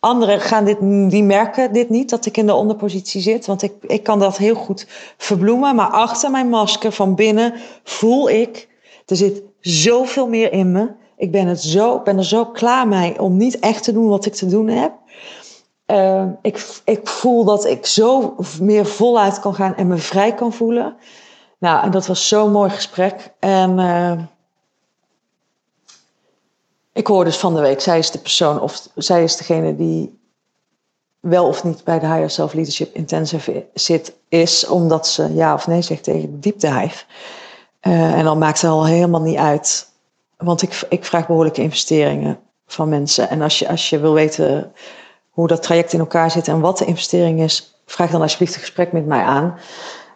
Anderen 0.00 0.40
gaan 0.40 0.64
dit, 0.64 0.80
die 1.10 1.24
merken 1.24 1.72
dit 1.72 1.88
niet, 1.88 2.10
dat 2.10 2.26
ik 2.26 2.36
in 2.36 2.46
de 2.46 2.54
onderpositie 2.54 3.20
zit. 3.20 3.46
Want 3.46 3.62
ik, 3.62 3.72
ik 3.80 4.02
kan 4.02 4.18
dat 4.18 4.36
heel 4.36 4.54
goed 4.54 4.86
verbloemen. 5.16 5.74
Maar 5.74 5.90
achter 5.90 6.30
mijn 6.30 6.48
masker 6.48 6.92
van 6.92 7.14
binnen 7.14 7.54
voel 7.84 8.30
ik, 8.30 8.68
er 9.06 9.16
zit 9.16 9.42
zoveel 9.60 10.28
meer 10.28 10.52
in 10.52 10.72
me. 10.72 11.00
Ik 11.22 11.30
ben, 11.30 11.46
het 11.46 11.62
zo, 11.62 12.00
ben 12.00 12.18
er 12.18 12.24
zo 12.24 12.46
klaar 12.46 12.88
mee 12.88 13.20
om 13.20 13.36
niet 13.36 13.58
echt 13.58 13.84
te 13.84 13.92
doen 13.92 14.08
wat 14.08 14.26
ik 14.26 14.34
te 14.34 14.46
doen 14.46 14.68
heb. 14.68 14.92
Uh, 15.86 16.24
ik, 16.42 16.80
ik 16.84 17.08
voel 17.08 17.44
dat 17.44 17.64
ik 17.64 17.86
zo 17.86 18.36
meer 18.60 18.86
voluit 18.86 19.40
kan 19.40 19.54
gaan 19.54 19.76
en 19.76 19.86
me 19.86 19.96
vrij 19.96 20.34
kan 20.34 20.52
voelen. 20.52 20.96
Nou, 21.58 21.82
en 21.82 21.90
dat 21.90 22.06
was 22.06 22.28
zo'n 22.28 22.50
mooi 22.50 22.70
gesprek. 22.70 23.32
En 23.38 23.78
uh, 23.78 24.12
ik 26.92 27.06
hoor 27.06 27.24
dus 27.24 27.36
van 27.36 27.54
de 27.54 27.60
week, 27.60 27.80
zij 27.80 27.98
is 27.98 28.10
de 28.10 28.18
persoon 28.18 28.60
of 28.60 28.88
zij 28.94 29.22
is 29.22 29.36
degene 29.36 29.76
die 29.76 30.20
wel 31.20 31.46
of 31.46 31.64
niet 31.64 31.84
bij 31.84 31.98
de 31.98 32.06
Higher 32.06 32.30
Self 32.30 32.52
Leadership 32.52 32.94
Intensive 32.94 33.66
zit, 33.74 34.14
is 34.28 34.66
omdat 34.66 35.06
ze 35.06 35.34
ja 35.34 35.54
of 35.54 35.66
nee 35.66 35.82
zegt 35.82 36.04
tegen 36.04 36.30
de 36.30 36.38
deep 36.38 36.60
dive. 36.60 37.04
Uh, 37.82 38.14
en 38.14 38.24
dan 38.24 38.38
maakt 38.38 38.60
het 38.60 38.70
al 38.70 38.86
helemaal 38.86 39.22
niet 39.22 39.38
uit 39.38 39.90
want 40.42 40.62
ik, 40.62 40.86
ik 40.88 41.04
vraag 41.04 41.26
behoorlijke 41.26 41.62
investeringen 41.62 42.38
van 42.66 42.88
mensen. 42.88 43.28
En 43.28 43.42
als 43.42 43.58
je, 43.58 43.68
als 43.68 43.90
je 43.90 43.98
wil 44.00 44.12
weten 44.12 44.72
hoe 45.30 45.46
dat 45.46 45.62
traject 45.62 45.92
in 45.92 45.98
elkaar 45.98 46.30
zit 46.30 46.48
en 46.48 46.60
wat 46.60 46.78
de 46.78 46.84
investering 46.84 47.40
is, 47.40 47.82
vraag 47.86 48.10
dan 48.10 48.22
alsjeblieft 48.22 48.54
een 48.54 48.60
gesprek 48.60 48.92
met 48.92 49.06
mij 49.06 49.22
aan. 49.22 49.54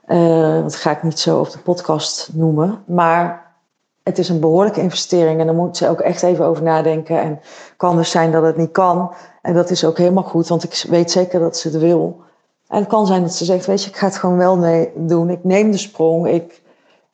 Uh, 0.08 0.62
dat 0.62 0.76
ga 0.76 0.90
ik 0.90 1.02
niet 1.02 1.18
zo 1.18 1.38
op 1.38 1.50
de 1.50 1.58
podcast 1.58 2.30
noemen. 2.32 2.82
Maar 2.86 3.54
het 4.02 4.18
is 4.18 4.28
een 4.28 4.40
behoorlijke 4.40 4.80
investering 4.80 5.40
en 5.40 5.46
daar 5.46 5.54
moet 5.54 5.76
ze 5.76 5.88
ook 5.88 6.00
echt 6.00 6.22
even 6.22 6.44
over 6.44 6.62
nadenken. 6.62 7.20
En 7.20 7.40
kan 7.76 7.96
dus 7.96 8.10
zijn 8.10 8.32
dat 8.32 8.42
het 8.42 8.56
niet 8.56 8.70
kan. 8.70 9.14
En 9.42 9.54
dat 9.54 9.70
is 9.70 9.84
ook 9.84 9.98
helemaal 9.98 10.22
goed, 10.22 10.48
want 10.48 10.64
ik 10.64 10.84
weet 10.88 11.10
zeker 11.10 11.40
dat 11.40 11.56
ze 11.56 11.68
het 11.68 11.78
wil. 11.78 12.24
En 12.68 12.78
het 12.78 12.88
kan 12.88 13.06
zijn 13.06 13.22
dat 13.22 13.34
ze 13.34 13.44
zegt, 13.44 13.66
weet 13.66 13.82
je, 13.82 13.90
ik 13.90 13.96
ga 13.96 14.06
het 14.06 14.16
gewoon 14.16 14.36
wel 14.36 14.56
mee 14.56 14.92
doen. 14.94 15.30
Ik 15.30 15.44
neem 15.44 15.70
de 15.70 15.78
sprong. 15.78 16.28
Ik, 16.28 16.62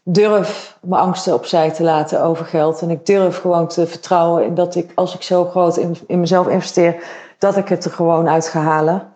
durf 0.03 0.79
mijn 0.81 1.03
angsten 1.03 1.35
opzij 1.35 1.71
te 1.71 1.83
laten 1.83 2.23
over 2.23 2.45
geld. 2.45 2.81
En 2.81 2.91
ik 2.91 3.07
durf 3.07 3.41
gewoon 3.41 3.69
te 3.69 3.87
vertrouwen 3.87 4.45
in 4.45 4.55
dat 4.55 4.75
ik, 4.75 4.93
als 4.95 5.15
ik 5.15 5.23
zo 5.23 5.45
groot 5.45 5.77
in, 5.77 5.97
in 6.07 6.21
mezelf 6.21 6.49
investeer, 6.49 7.03
dat 7.38 7.57
ik 7.57 7.69
het 7.69 7.85
er 7.85 7.91
gewoon 7.91 8.29
uit 8.29 8.49
ga 8.49 8.61
halen. 8.61 9.12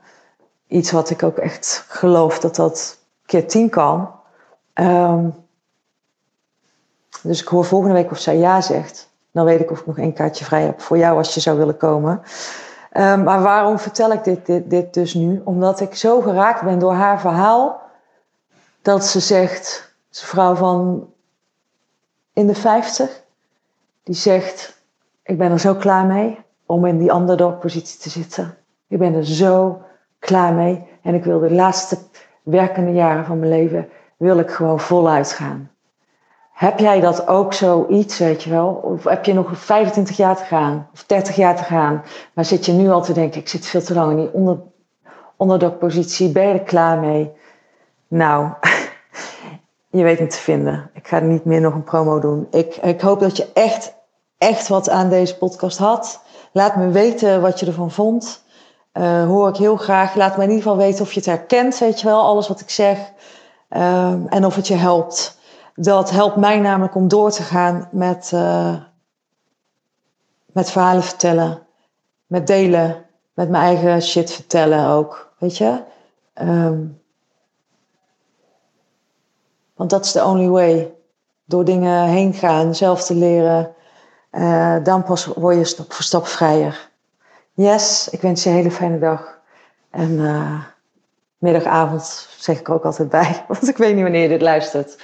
iets 0.68 0.90
wat 0.90 1.10
ik 1.10 1.22
ook 1.22 1.36
echt 1.36 1.84
geloof 1.88 2.38
dat 2.38 2.56
dat 2.56 2.98
keer 3.26 3.48
tien 3.48 3.70
kan. 3.70 4.10
Ehm, 4.72 5.28
dus 7.22 7.40
ik 7.40 7.48
hoor 7.48 7.64
volgende 7.64 7.94
week 7.94 8.10
of 8.10 8.18
zij 8.18 8.36
ja 8.36 8.60
zegt. 8.60 9.10
Dan 9.32 9.44
weet 9.44 9.60
ik 9.60 9.70
of 9.70 9.80
ik 9.80 9.86
nog 9.86 9.98
één 9.98 10.12
kaartje 10.12 10.44
vrij 10.44 10.62
heb 10.62 10.80
voor 10.80 10.98
jou 10.98 11.16
als 11.16 11.34
je 11.34 11.40
zou 11.40 11.58
willen 11.58 11.76
komen. 11.76 12.22
Ehm, 12.92 13.22
maar 13.22 13.42
waarom 13.42 13.78
vertel 13.78 14.12
ik 14.12 14.24
dit, 14.24 14.46
dit, 14.46 14.70
dit 14.70 14.94
dus 14.94 15.14
nu? 15.14 15.40
Omdat 15.44 15.80
ik 15.80 15.94
zo 15.94 16.20
geraakt 16.20 16.62
ben 16.62 16.78
door 16.78 16.92
haar 16.92 17.20
verhaal. 17.20 17.80
Dat 18.82 19.06
ze 19.06 19.20
zegt, 19.20 19.85
ze 20.16 20.22
een 20.22 20.28
vrouw 20.28 20.54
van 20.54 21.08
in 22.32 22.46
de 22.46 22.54
50, 22.54 23.22
die 24.02 24.14
zegt: 24.14 24.82
Ik 25.22 25.38
ben 25.38 25.50
er 25.50 25.60
zo 25.60 25.74
klaar 25.74 26.06
mee 26.06 26.38
om 26.66 26.86
in 26.86 26.98
die 26.98 27.12
underdog-positie 27.12 28.00
te 28.00 28.10
zitten. 28.10 28.56
Ik 28.88 28.98
ben 28.98 29.14
er 29.14 29.26
zo 29.26 29.82
klaar 30.18 30.52
mee 30.52 30.88
en 31.02 31.14
ik 31.14 31.24
wil 31.24 31.38
de 31.38 31.50
laatste 31.50 31.98
werkende 32.42 32.92
jaren 32.92 33.24
van 33.24 33.38
mijn 33.38 33.50
leven 33.50 33.88
wil 34.16 34.38
ik 34.38 34.50
gewoon 34.50 34.80
voluit 34.80 35.32
gaan. 35.32 35.70
Heb 36.52 36.78
jij 36.78 37.00
dat 37.00 37.26
ook 37.26 37.52
zoiets, 37.52 38.18
weet 38.18 38.42
je 38.42 38.50
wel? 38.50 38.68
Of 38.68 39.04
heb 39.04 39.24
je 39.24 39.34
nog 39.34 39.58
25 39.58 40.16
jaar 40.16 40.36
te 40.36 40.44
gaan 40.44 40.88
of 40.92 41.04
30 41.04 41.36
jaar 41.36 41.56
te 41.56 41.62
gaan, 41.62 42.02
maar 42.32 42.44
zit 42.44 42.66
je 42.66 42.72
nu 42.72 42.90
al 42.90 43.02
te 43.02 43.12
denken: 43.12 43.40
ik 43.40 43.48
zit 43.48 43.66
veel 43.66 43.82
te 43.82 43.94
lang 43.94 44.10
in 44.10 44.16
die 44.16 44.32
onder, 44.32 44.58
onderdog-positie, 45.36 46.32
ben 46.32 46.48
je 46.48 46.52
er 46.52 46.60
klaar 46.60 46.98
mee? 46.98 47.32
Nou, 48.08 48.50
je 49.96 50.04
weet 50.04 50.20
me 50.20 50.26
te 50.26 50.36
vinden. 50.36 50.90
Ik 50.94 51.08
ga 51.08 51.18
niet 51.18 51.44
meer 51.44 51.60
nog 51.60 51.74
een 51.74 51.84
promo 51.84 52.20
doen. 52.20 52.46
Ik, 52.50 52.76
ik 52.76 53.00
hoop 53.00 53.20
dat 53.20 53.36
je 53.36 53.52
echt, 53.52 53.94
echt 54.38 54.68
wat 54.68 54.90
aan 54.90 55.08
deze 55.08 55.36
podcast 55.36 55.78
had. 55.78 56.20
Laat 56.52 56.76
me 56.76 56.88
weten 56.88 57.40
wat 57.40 57.60
je 57.60 57.66
ervan 57.66 57.90
vond. 57.90 58.44
Uh, 58.92 59.24
hoor 59.24 59.48
ik 59.48 59.56
heel 59.56 59.76
graag. 59.76 60.14
Laat 60.14 60.36
me 60.36 60.42
in 60.42 60.48
ieder 60.48 60.62
geval 60.62 60.78
weten 60.78 61.02
of 61.02 61.12
je 61.12 61.18
het 61.18 61.28
herkent, 61.28 61.78
weet 61.78 62.00
je 62.00 62.06
wel, 62.06 62.22
alles 62.22 62.48
wat 62.48 62.60
ik 62.60 62.70
zeg. 62.70 62.98
Uh, 63.70 64.12
en 64.28 64.44
of 64.44 64.56
het 64.56 64.68
je 64.68 64.74
helpt. 64.74 65.38
Dat 65.74 66.10
helpt 66.10 66.36
mij 66.36 66.58
namelijk 66.60 66.94
om 66.94 67.08
door 67.08 67.30
te 67.30 67.42
gaan 67.42 67.88
met, 67.92 68.30
uh, 68.34 68.74
met 70.46 70.70
verhalen 70.70 71.02
vertellen. 71.02 71.58
Met 72.26 72.46
delen. 72.46 73.04
Met 73.34 73.48
mijn 73.48 73.62
eigen 73.62 74.02
shit 74.02 74.32
vertellen 74.32 74.88
ook. 74.88 75.34
Weet 75.38 75.56
je? 75.56 75.82
Um, 76.34 77.00
want 79.76 79.90
dat 79.90 80.04
is 80.04 80.12
de 80.12 80.24
only 80.24 80.48
way. 80.48 80.94
Door 81.44 81.64
dingen 81.64 82.04
heen 82.04 82.34
gaan, 82.34 82.74
zelf 82.74 83.04
te 83.04 83.14
leren. 83.14 83.74
Uh, 84.32 84.76
dan 84.82 85.02
pas 85.02 85.26
word 85.26 85.56
je 85.56 85.64
stap 85.64 85.92
voor 85.92 86.04
stap 86.04 86.26
vrijer. 86.26 86.90
Yes, 87.52 88.08
ik 88.10 88.20
wens 88.20 88.42
je 88.42 88.50
een 88.50 88.56
hele 88.56 88.70
fijne 88.70 88.98
dag. 88.98 89.38
En 89.90 90.10
uh, 90.10 90.60
middagavond 91.38 92.28
zeg 92.38 92.58
ik 92.58 92.68
ook 92.68 92.84
altijd 92.84 93.08
bij. 93.08 93.44
Want 93.48 93.68
ik 93.68 93.76
weet 93.76 93.94
niet 93.94 94.02
wanneer 94.02 94.22
je 94.22 94.28
dit 94.28 94.42
luistert. 94.42 94.98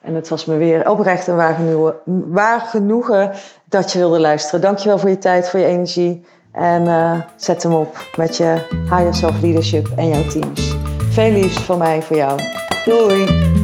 En 0.00 0.14
het 0.14 0.28
was 0.28 0.44
me 0.44 0.56
weer 0.56 0.90
oprecht 0.90 1.26
een 1.26 1.36
waar 1.36 1.54
genoegen, 1.54 1.94
waar 3.24 3.42
dat 3.64 3.92
je 3.92 3.98
wilde 3.98 4.20
luisteren. 4.20 4.60
Dankjewel 4.60 4.98
voor 4.98 5.10
je 5.10 5.18
tijd, 5.18 5.48
voor 5.48 5.60
je 5.60 5.66
energie. 5.66 6.26
En 6.52 6.82
uh, 6.82 7.20
zet 7.36 7.62
hem 7.62 7.74
op 7.74 7.96
met 8.16 8.36
je 8.36 8.66
higher 8.70 9.14
self 9.14 9.40
leadership 9.40 9.88
en 9.96 10.08
jouw 10.08 10.28
teams. 10.28 10.76
Veel 11.10 11.30
liefst 11.30 11.60
van 11.60 11.78
mij 11.78 12.02
voor 12.02 12.16
jou. 12.16 12.40
Doei! 12.84 13.55